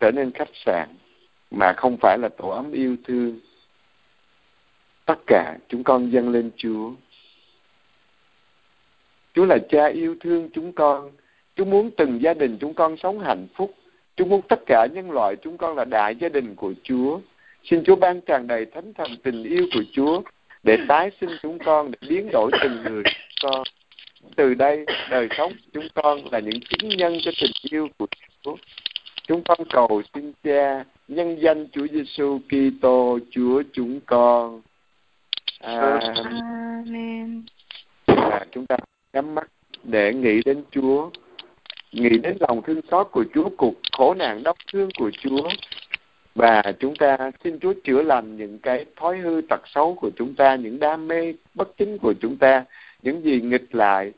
[0.04, 0.88] trở nên khách sạn
[1.50, 3.40] mà không phải là tổ ấm yêu thương
[5.04, 6.92] tất cả chúng con dâng lên Chúa.
[9.34, 11.10] Chúa là cha yêu thương chúng con.
[11.56, 13.74] Chúa muốn từng gia đình chúng con sống hạnh phúc.
[14.16, 17.20] Chúa muốn tất cả nhân loại chúng con là đại gia đình của Chúa.
[17.64, 20.22] Xin Chúa ban tràn đầy thánh thần tình yêu của Chúa
[20.62, 23.02] để tái sinh chúng con, để biến đổi từng người
[23.42, 23.62] con.
[24.36, 28.06] Từ đây, đời sống chúng con là những chứng nhân cho tình yêu của
[28.42, 28.56] Chúa.
[29.28, 34.62] Chúng con cầu xin Cha, nhân danh Chúa Giêsu Kitô, Chúa chúng con.
[35.60, 37.42] Amen.
[38.06, 38.76] Và chúng ta
[39.12, 39.48] nhắm mắt
[39.82, 41.10] để nghĩ đến Chúa,
[41.92, 45.48] nghĩ đến lòng thương xót của Chúa, cuộc khổ nạn đau thương của Chúa.
[46.34, 50.34] Và chúng ta xin Chúa chữa lành những cái thói hư tật xấu của chúng
[50.34, 52.64] ta, những đam mê bất chính của chúng ta,
[53.02, 54.12] những gì nghịch lại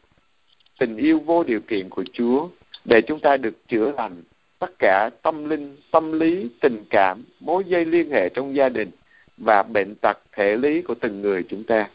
[0.78, 2.48] tình yêu vô điều kiện của Chúa
[2.84, 4.22] để chúng ta được chữa lành
[4.58, 8.90] tất cả tâm linh, tâm lý, tình cảm, mối dây liên hệ trong gia đình
[9.36, 11.88] và bệnh tật thể lý của từng người chúng ta.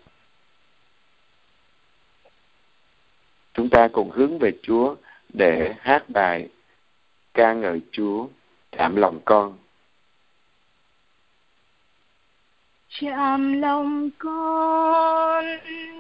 [3.54, 4.96] Chúng ta cùng hướng về Chúa
[5.34, 6.48] để hát bài
[7.34, 8.28] ca ngợi Chúa,
[8.72, 9.58] chạm lòng con.
[12.90, 15.46] Chạm lòng con,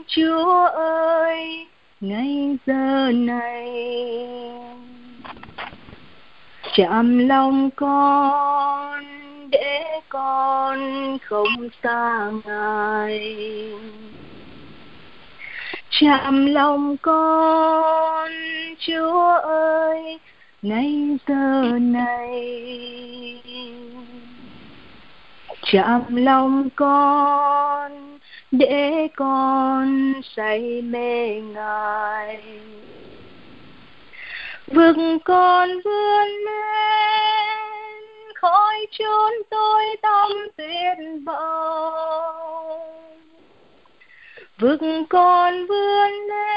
[0.07, 1.67] Chúa ơi,
[2.01, 3.71] ngay giờ này
[6.73, 9.03] chạm lòng con
[9.49, 13.37] để con không xa ngài.
[16.01, 18.31] Chạm lòng con,
[18.79, 20.19] chúa ơi
[20.61, 22.39] ngay giờ này.
[25.71, 28.17] Chạm lòng con
[28.51, 32.41] để con say mê ngài
[34.73, 34.95] vực
[35.25, 37.63] con vươn lên
[38.35, 42.81] khỏi chốn tôi tâm tuyệt vọng
[44.59, 46.51] vực con vươn lên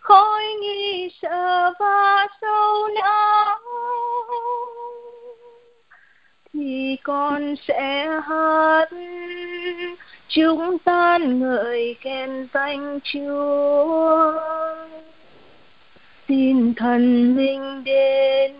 [0.00, 3.58] khỏi nghi sợ và sâu não.
[6.52, 8.88] Thì con sẽ hát,
[10.28, 14.32] chúng tan ngợi khen danh Chúa
[16.28, 18.52] xin thần linh đến,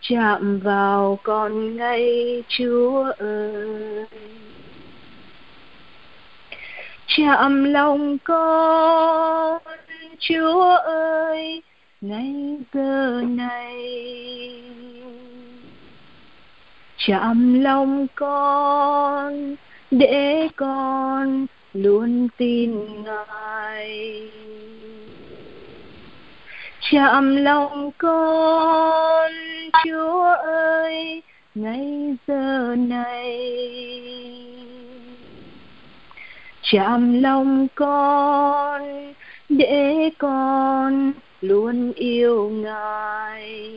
[0.00, 4.06] chạm vào con ngay, Chúa ơi.
[7.06, 9.62] Chạm lòng con,
[10.18, 11.62] Chúa ơi,
[12.00, 14.62] ngay giờ này.
[17.06, 19.56] Chạm lòng con,
[19.90, 24.30] để con luôn tin ngài
[26.90, 29.32] chạm lòng con,
[29.84, 31.22] chúa ơi
[31.54, 33.38] ngay giờ này.
[36.62, 39.12] Chạm lòng con,
[39.48, 43.70] để con luôn yêu ngài.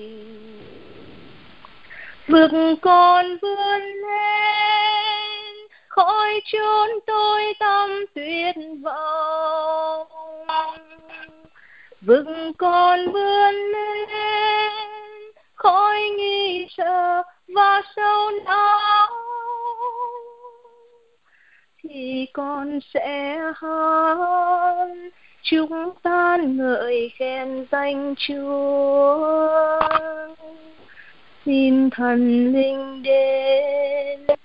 [2.27, 2.51] Vực
[2.81, 5.55] con vươn lên
[5.87, 10.07] khỏi chốn tôi tâm tuyệt vọng
[12.01, 12.25] vực
[12.57, 14.09] con vươn lên
[15.55, 19.09] khỏi nghi sợ và sâu não
[21.83, 24.87] thì con sẽ hát
[25.43, 29.79] chúng ta ngợi khen danh Chúa.
[31.45, 34.37] Xin thần linh đến,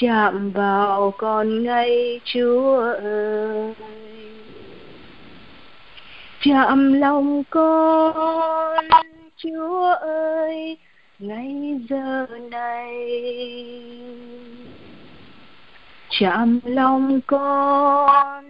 [0.00, 3.74] chạm vào con ngay Chúa ơi
[6.42, 8.84] chạm lòng con,
[9.36, 10.76] Chúa ơi,
[11.18, 12.94] ngay giờ này.
[16.20, 18.44] Chạm lòng con,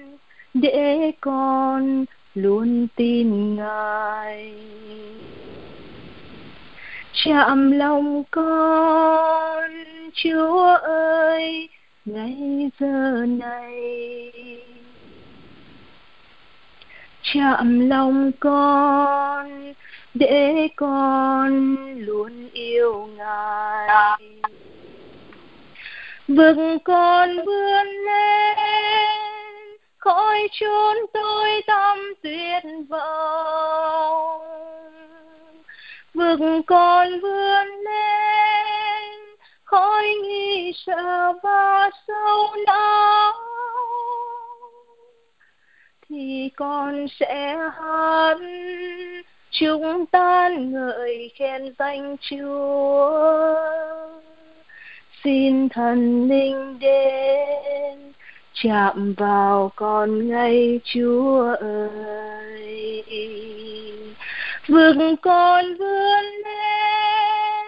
[0.55, 4.53] để con luôn tin ngài.
[7.25, 9.71] Chạm lòng con,
[10.15, 11.69] chúa ơi,
[12.05, 14.33] ngay giờ này
[17.35, 19.73] chạm lòng con,
[20.15, 24.19] để con luôn yêu ngài.
[26.29, 28.57] Vực con vươn lên
[29.99, 34.41] khỏi chốn tôi tâm tuyệt vọng.
[36.15, 39.15] Vực con vươn lên
[39.65, 43.58] khỏi nghi sợ và sâu lắng
[46.11, 48.37] thì con sẽ hát
[49.51, 53.15] chúng ta ngợi khen danh Chúa.
[55.25, 58.13] Xin thần linh đến,
[58.63, 63.05] chạm vào con ngay Chúa ơi.
[64.69, 67.67] Vực con vươn lên,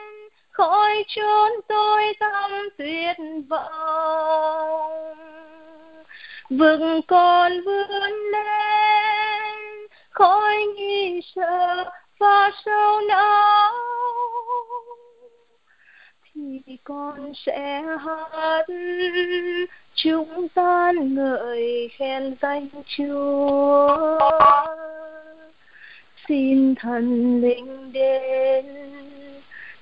[0.51, 3.17] khỏi chốn tôi tâm tuyệt
[3.49, 5.11] vọng
[6.51, 8.71] vững con vươn lên
[10.11, 11.85] khỏi nghi sợ
[12.19, 13.73] và sâu não.
[16.35, 18.67] Thì con sẽ hát,
[19.95, 24.19] chúng ta ngợi khen danh Chúa.
[26.29, 28.67] Xin thần linh đến,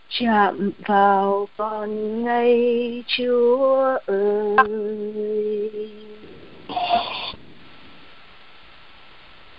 [0.08, 5.97] chạm vào con ngay Chúa ơi.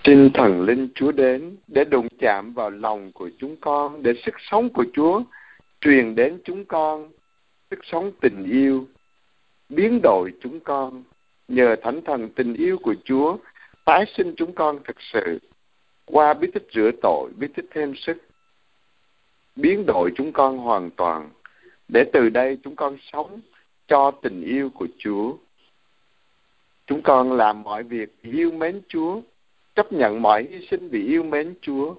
[0.04, 4.34] Xin thần linh Chúa đến để đụng chạm vào lòng của chúng con để sức
[4.38, 5.22] sống của Chúa
[5.80, 7.10] truyền đến chúng con
[7.70, 8.86] sức sống tình yêu
[9.68, 11.02] biến đổi chúng con
[11.48, 13.36] nhờ thánh thần tình yêu của Chúa
[13.84, 15.38] tái sinh chúng con thật sự
[16.06, 18.16] qua bí tích rửa tội, bí tích thêm sức,
[19.56, 21.30] biến đổi chúng con hoàn toàn
[21.88, 23.40] để từ đây chúng con sống
[23.88, 25.36] cho tình yêu của Chúa.
[26.86, 29.20] Chúng con làm mọi việc yêu mến Chúa,
[29.80, 31.94] chấp nhận mọi hy sinh vì yêu mến Chúa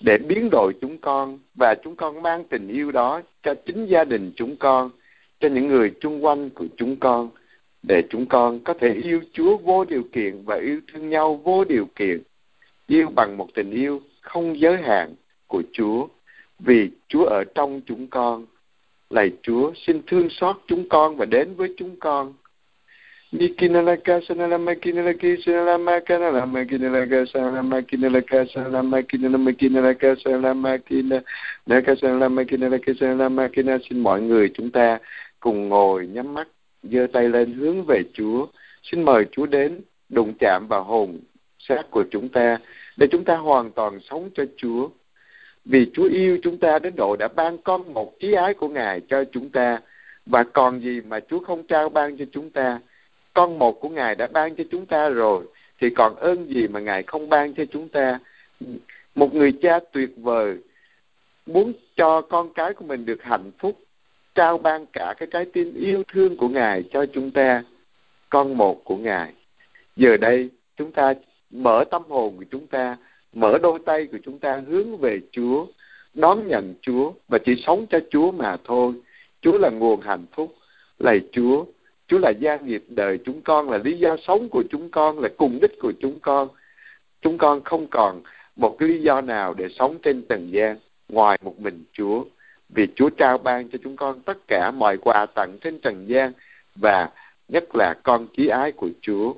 [0.00, 4.04] để biến đổi chúng con và chúng con mang tình yêu đó cho chính gia
[4.04, 4.90] đình chúng con,
[5.40, 7.30] cho những người chung quanh của chúng con
[7.82, 11.64] để chúng con có thể yêu Chúa vô điều kiện và yêu thương nhau vô
[11.64, 12.22] điều kiện,
[12.86, 15.14] yêu bằng một tình yêu không giới hạn
[15.46, 16.06] của Chúa,
[16.58, 18.46] vì Chúa ở trong chúng con.
[19.10, 22.32] Lạy Chúa, xin thương xót chúng con và đến với chúng con.
[23.32, 32.94] Mikinalaka sanalama kinalaki sanalama kanalama kinalaka sanalama kinalaka sanalama kinalama kinalaka sanalama kinalaka sanalama kinalaka
[32.94, 34.98] sanalama kinalaka xin mọi người chúng ta
[35.40, 36.48] cùng ngồi nhắm mắt
[36.82, 38.46] giơ tay lên hướng về Chúa.
[38.82, 41.20] Xin mời Chúa đến đụng chạm vào hồn
[41.58, 42.58] xác của chúng ta
[42.96, 44.88] để chúng ta hoàn toàn sống cho Chúa.
[45.64, 49.00] Vì Chúa yêu chúng ta đến độ đã ban con một trí ái của Ngài
[49.00, 49.80] cho chúng ta
[50.26, 52.80] và còn gì mà Chúa không trao ban cho chúng ta.
[53.34, 55.44] Con một của Ngài đã ban cho chúng ta rồi
[55.80, 58.18] thì còn ơn gì mà Ngài không ban cho chúng ta.
[59.14, 60.56] Một người cha tuyệt vời
[61.46, 63.78] muốn cho con cái của mình được hạnh phúc
[64.34, 67.64] trao ban cả cái trái tim yêu thương của Ngài cho chúng ta,
[68.30, 69.32] con một của Ngài.
[69.96, 71.14] Giờ đây, chúng ta
[71.50, 72.96] mở tâm hồn của chúng ta,
[73.32, 75.66] mở đôi tay của chúng ta hướng về Chúa,
[76.14, 78.94] đón nhận Chúa và chỉ sống cho Chúa mà thôi.
[79.40, 80.54] Chúa là nguồn hạnh phúc.
[80.98, 81.64] Lạy Chúa,
[82.10, 85.28] Chúa là gia nghiệp đời chúng con, là lý do sống của chúng con, là
[85.36, 86.48] cùng đích của chúng con.
[87.22, 88.22] Chúng con không còn
[88.56, 90.76] một cái lý do nào để sống trên trần gian
[91.08, 92.24] ngoài một mình Chúa
[92.68, 96.32] vì Chúa trao ban cho chúng con tất cả mọi quà tặng trên trần gian
[96.76, 97.08] và
[97.48, 99.34] nhất là con chí ái của Chúa.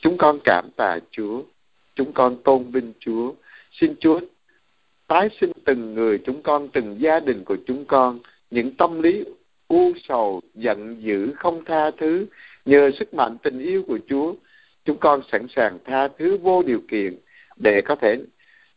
[0.00, 1.42] Chúng con cảm tạ Chúa,
[1.94, 3.32] chúng con tôn vinh Chúa.
[3.72, 4.20] Xin Chúa
[5.06, 8.18] tái sinh từng người chúng con, từng gia đình của chúng con,
[8.50, 9.24] những tâm lý
[9.68, 12.26] u sầu, giận dữ, không tha thứ.
[12.64, 14.34] Nhờ sức mạnh tình yêu của Chúa,
[14.84, 17.16] chúng con sẵn sàng tha thứ vô điều kiện
[17.56, 18.16] để có thể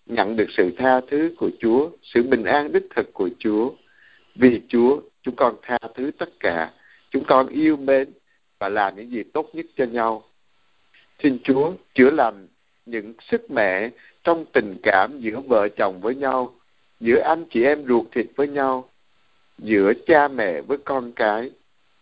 [0.06, 3.72] nhận được sự tha thứ của Chúa, sự bình an đích thực của Chúa.
[4.36, 6.72] Vì Chúa, chúng con tha thứ tất cả.
[7.12, 8.12] Chúng con yêu mến
[8.60, 10.24] và làm những gì tốt nhất cho nhau.
[11.24, 12.48] Xin Chúa chữa lành
[12.86, 13.90] những sức mẻ
[14.24, 16.54] trong tình cảm giữa vợ chồng với nhau,
[17.00, 18.90] giữa anh chị em ruột thịt với nhau,
[19.58, 21.52] giữa cha mẹ với con cái,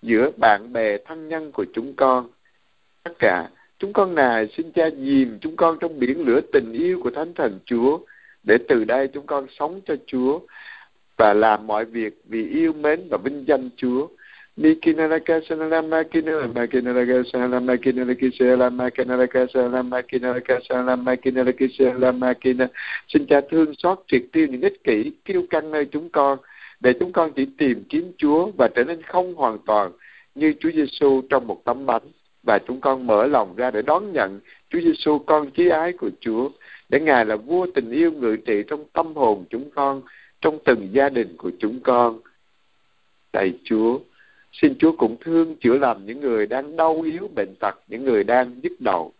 [0.01, 2.27] giữa bạn bè thân nhân của chúng con.
[3.03, 3.49] Tất cả,
[3.79, 7.33] chúng con nài xin cha dìm chúng con trong biển lửa tình yêu của Thánh
[7.33, 7.99] Thần Chúa,
[8.43, 10.39] để từ đây chúng con sống cho Chúa
[11.17, 14.07] và làm mọi việc vì yêu mến và vinh danh Chúa.
[14.57, 18.31] Mikinaraka Sanalama Kinaraka Sanalama Kinaraki
[20.11, 20.59] Kinaraka
[21.21, 22.67] Kinaraka Kinaraki
[23.07, 26.39] Xin cha thương xót triệt tiêu những ích kỷ, kiêu căng nơi chúng con,
[26.85, 29.91] để chúng con chỉ tìm kiếm Chúa và trở nên không hoàn toàn
[30.35, 32.01] như Chúa Giêsu trong một tấm bánh
[32.43, 36.09] và chúng con mở lòng ra để đón nhận Chúa Giêsu con chí ái của
[36.19, 36.49] Chúa
[36.89, 40.01] để Ngài là vua tình yêu ngự trị trong tâm hồn chúng con
[40.41, 42.19] trong từng gia đình của chúng con.
[43.33, 43.99] Lạy Chúa,
[44.53, 48.23] xin Chúa cũng thương chữa lành những người đang đau yếu bệnh tật, những người
[48.23, 49.13] đang nhức đầu,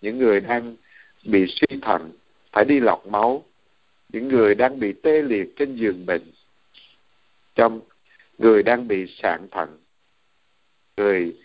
[0.00, 0.76] những người đang
[1.24, 2.10] bị suy thận,
[2.52, 3.44] phải đi lọc máu,
[4.12, 6.22] những người đang bị tê liệt trên giường bệnh,
[7.54, 7.80] trong
[8.38, 9.78] người đang bị sạn thận,
[10.96, 11.36] người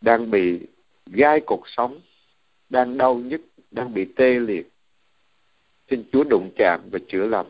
[0.00, 0.60] đang bị
[1.06, 2.00] gai cuộc sống,
[2.68, 3.40] đang đau nhức,
[3.70, 4.68] đang bị tê liệt.
[5.90, 7.46] Xin Chúa đụng chạm và chữa lành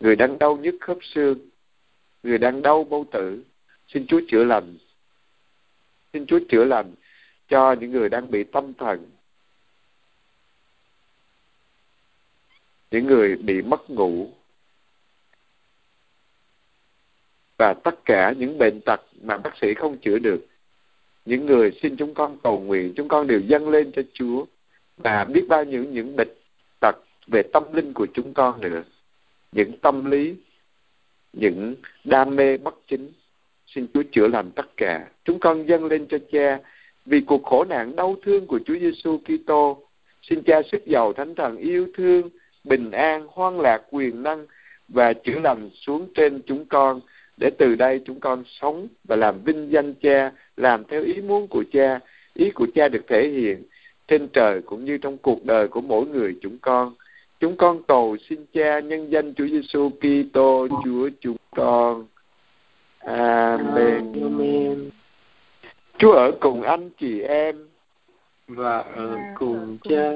[0.00, 1.38] người đang đau nhức khớp xương,
[2.22, 3.44] người đang đau bao tử,
[3.88, 4.76] xin Chúa chữa lành.
[6.12, 6.94] Xin Chúa chữa lành
[7.48, 9.10] cho những người đang bị tâm thần,
[12.90, 14.32] những người bị mất ngủ,
[17.58, 20.46] và tất cả những bệnh tật mà bác sĩ không chữa được.
[21.24, 24.44] Những người xin chúng con cầu nguyện, chúng con đều dâng lên cho Chúa
[24.96, 26.34] và biết bao nhiêu những bệnh
[26.80, 26.96] tật
[27.26, 28.82] về tâm linh của chúng con nữa.
[29.52, 30.34] Những tâm lý
[31.32, 33.12] những đam mê bất chính
[33.66, 35.08] xin Chúa chữa lành tất cả.
[35.24, 36.58] Chúng con dâng lên cho Cha
[37.06, 39.82] vì cuộc khổ nạn đau thương của Chúa Giêsu Kitô.
[40.22, 42.28] Xin Cha sức giàu thánh thần yêu thương
[42.64, 44.46] bình an hoan lạc quyền năng
[44.88, 47.00] và chữa lành xuống trên chúng con
[47.38, 51.46] để từ đây chúng con sống và làm vinh danh Cha làm theo ý muốn
[51.48, 52.00] của Cha
[52.34, 53.62] ý của Cha được thể hiện
[54.08, 56.94] trên trời cũng như trong cuộc đời của mỗi người chúng con
[57.40, 62.06] Chúng con cầu xin Cha nhân danh Chúa Giêsu Kitô Chúa chúng con.
[62.98, 64.12] Amen.
[64.22, 64.90] Amen.
[65.98, 67.68] Chúa ở cùng anh chị em
[68.48, 70.12] và ở cùng cha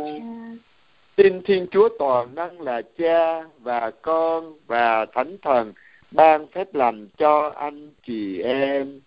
[1.16, 5.72] Xin Thiên Chúa Toàn Năng là Cha và Con và Thánh Thần
[6.12, 9.00] ban phép lành cho anh chị em.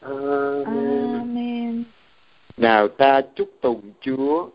[0.00, 1.12] Amen.
[1.18, 1.84] Amen.
[2.56, 4.48] Nào ta chúc tụng Chúa.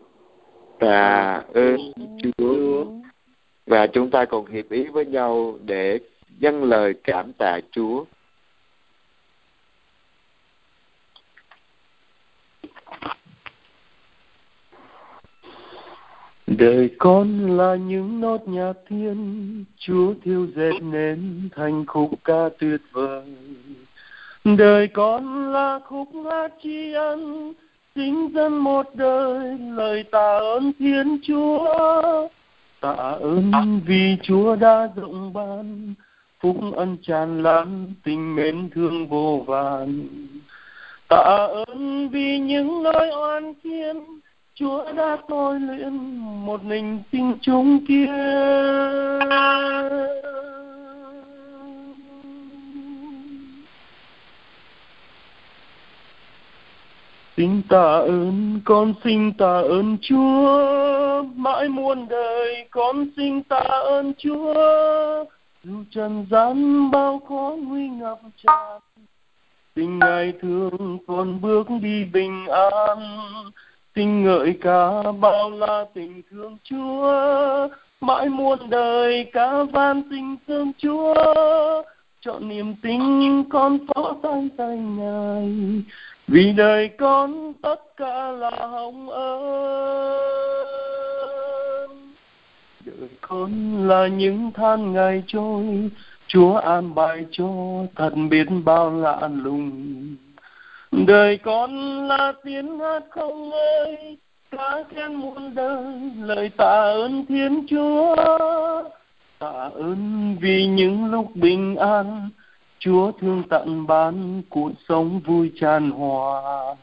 [0.78, 1.92] Tạ ơn
[2.22, 2.84] Chúa.
[3.66, 5.98] Và chúng ta cùng hiệp ý với nhau để
[6.38, 8.04] dâng lời cảm tạ Chúa.
[16.58, 22.80] Đời con là những nốt nhạc thiên, Chúa thiêu dệt nên thành khúc ca tuyệt
[22.92, 23.24] vời.
[24.44, 27.52] Đời con là khúc hát tri ân,
[27.94, 32.28] tính dân một đời, lời tạ ơn Thiên Chúa.
[32.80, 35.94] Tạ ơn vì Chúa đã rộng ban,
[36.40, 40.08] phúc ân tràn lan, tình mến thương vô vàn.
[41.08, 43.96] Tạ ơn vì những lời oan khiên,
[44.56, 48.06] Chúa đã tôi luyện một mình tinh chúng kia.
[57.36, 64.12] Xin tạ ơn, con xin tạ ơn Chúa, mãi muôn đời con xin tạ ơn
[64.18, 64.54] Chúa.
[65.64, 68.80] Dù trần gian bao khó nguy ngập tràn,
[69.74, 72.98] tình ngài thương con bước đi bình an
[73.94, 77.68] xin ngợi ca bao la tình thương Chúa,
[78.00, 81.14] mãi muôn đời ca van tình thương Chúa.
[82.20, 85.52] Chọn niềm tin con phó tan tay Ngài,
[86.28, 90.20] vì đời con tất cả là hồng ơn.
[92.84, 93.50] Đời con
[93.88, 95.90] là những than ngày trôi,
[96.26, 97.48] Chúa an bài cho
[97.96, 100.16] thật biết bao lạ lùng
[100.96, 104.16] đời con là tiếng hát không ơi
[104.50, 105.84] ca khen muôn đời,
[106.20, 108.16] lời tạ ơn thiên chúa.
[109.38, 112.30] Tạ ơn vì những lúc bình an,
[112.78, 116.74] chúa thương tặng ban cuộc sống vui tràn hòa.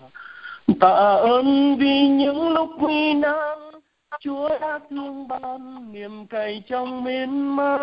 [0.80, 3.59] Tạ ơn vì những lúc nguy nan,
[4.20, 7.80] chúa đã thương ban niềm cày trong miên man.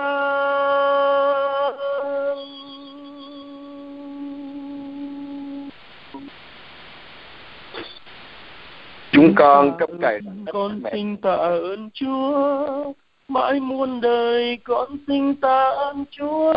[9.13, 10.21] Chúng con cấp cậy
[10.53, 12.93] con xin tạ ơn Chúa.
[13.29, 16.55] Mãi muôn đời con xin tạ ơn Chúa.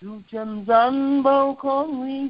[0.00, 2.28] Dù trần gian bao khó nguy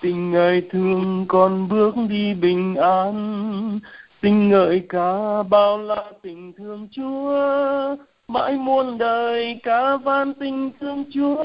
[0.00, 3.80] tình ngài thương con bước đi bình an.
[4.20, 7.96] Tình ngợi ca bao la tình thương Chúa.
[8.28, 11.44] Mãi muôn đời ca van tình thương Chúa.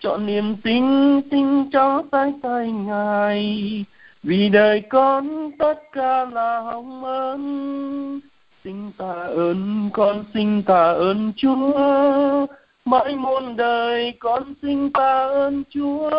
[0.00, 0.84] Chọn niềm tin
[1.30, 3.84] tin cho tay tay ngài
[4.22, 8.20] vì đời con tất cả là hồng ân,
[8.64, 12.46] xin tạ ơn con xin tạ ơn chúa.
[12.84, 16.10] Mãi muôn đời con xin tạ ơn chúa.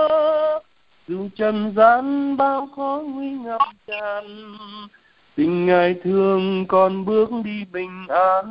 [1.08, 4.24] Dù trần gian bao khó nguy ngập tràn
[5.36, 8.45] tình ngài thương con bước đi bình an.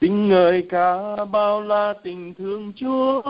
[0.00, 3.22] Tình ngài cả bao la tình thương chúa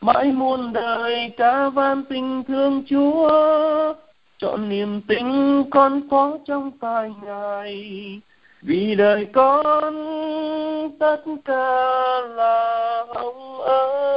[0.00, 3.94] mãi muôn đời ca van tình thương Chúa,
[4.38, 5.24] chọn niềm tin
[5.70, 8.20] con có trong tay ngài.
[8.62, 9.94] Vì đời con,
[10.98, 11.80] tất cả
[12.34, 14.10] là hồng ơn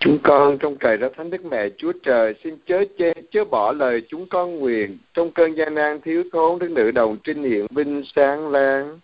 [0.00, 3.72] Chúng con trong cày đã Thánh Đức Mẹ Chúa Trời, xin chớ chê chớ bỏ
[3.72, 4.98] lời chúng con nguyện.
[5.14, 9.00] Trong cơn gian nan thiếu thốn, Đức Nữ Đồng Trinh hiện vinh sáng lan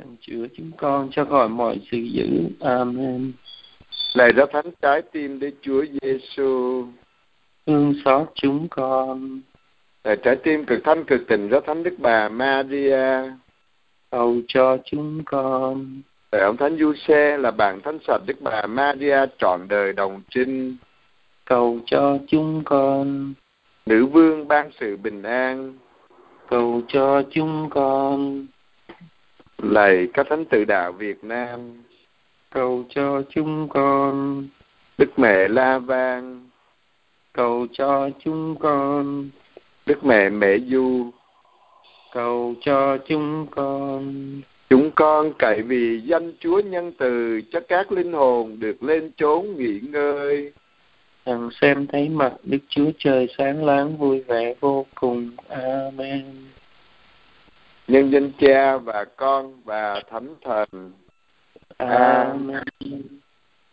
[0.00, 2.26] Thánh chữa chúng con cho khỏi mọi sự dữ.
[2.60, 3.32] Amen.
[4.14, 6.84] Lạy ra thánh trái tim Đức Chúa Giêsu,
[7.66, 9.40] thương xót chúng con.
[10.04, 13.30] Lạy trái tim cực thanh cực tình ra thánh Đức Bà Maria,
[14.10, 16.02] cầu cho chúng con.
[16.32, 16.78] Lạy ông Thánh
[17.08, 20.76] Xe là bạn thánh sạch Đức Bà Maria trọn đời đồng trinh,
[21.44, 23.34] cầu cho chúng con.
[23.86, 25.78] Nữ vương ban sự bình an,
[26.48, 28.46] cầu cho chúng con
[29.62, 31.60] lạy các thánh tự đạo Việt Nam
[32.50, 34.44] cầu cho chúng con
[34.98, 36.48] Đức Mẹ La Vang.
[37.32, 39.28] Cầu cho chúng con
[39.86, 41.10] Đức Mẹ Mẹ Du.
[42.12, 44.14] Cầu cho chúng con
[44.70, 49.56] chúng con cậy vì danh Chúa nhân từ cho các linh hồn được lên chốn
[49.56, 50.52] nghỉ ngơi.
[51.26, 55.30] Hằng xem thấy mặt Đức Chúa Trời sáng láng vui vẻ vô cùng.
[55.48, 56.24] Amen
[57.90, 60.92] nhân danh cha và con và thánh thần.
[61.76, 62.62] Amen.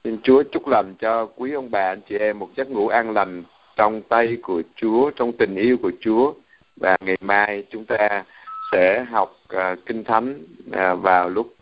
[0.04, 3.12] Xin Chúa chúc lành cho quý ông bà anh chị em một giấc ngủ an
[3.12, 3.44] lành
[3.76, 6.34] trong tay của Chúa trong tình yêu của Chúa.
[6.76, 8.24] Và ngày mai chúng ta
[8.72, 11.56] sẽ học uh, kinh thánh uh, vào lúc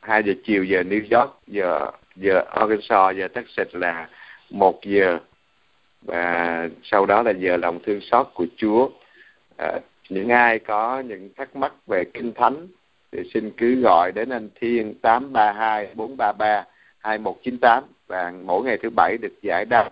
[0.00, 4.08] 2 giờ chiều giờ New York giờ giờ Arkansas giờ Texas là
[4.50, 5.18] một giờ.
[6.02, 8.88] Và sau đó là giờ lòng thương xót của Chúa.
[9.58, 12.66] À, những ai có những thắc mắc về kinh thánh
[13.12, 16.64] thì xin cứ gọi đến anh Thiên tám ba hai bốn ba ba
[16.98, 19.90] hai một chín tám và mỗi ngày thứ bảy được giải đáp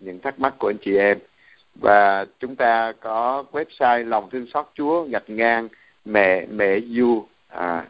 [0.00, 1.18] những thắc mắc của anh chị em.
[1.74, 5.68] Và chúng ta có website lòng thương xót Chúa gạch ngang
[6.04, 7.86] mẹ mẹ du à,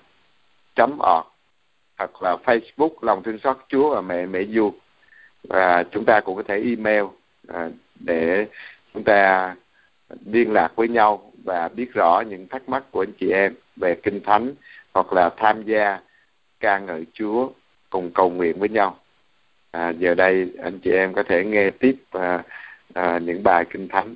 [0.74, 1.26] chấm org
[1.98, 4.72] hoặc là Facebook lòng thương xót Chúa và mẹ mẹ du.
[5.48, 7.04] Và chúng ta cũng có thể email
[7.48, 8.46] à, để
[8.94, 9.54] chúng ta
[10.24, 13.94] liên lạc với nhau và biết rõ những thắc mắc của anh chị em về
[14.02, 14.54] kinh thánh
[14.94, 16.00] hoặc là tham gia
[16.60, 17.50] ca ngợi Chúa
[17.90, 18.98] cùng cầu nguyện với nhau.
[19.70, 22.42] À, giờ đây anh chị em có thể nghe tiếp à,
[22.94, 24.14] à, những bài kinh thánh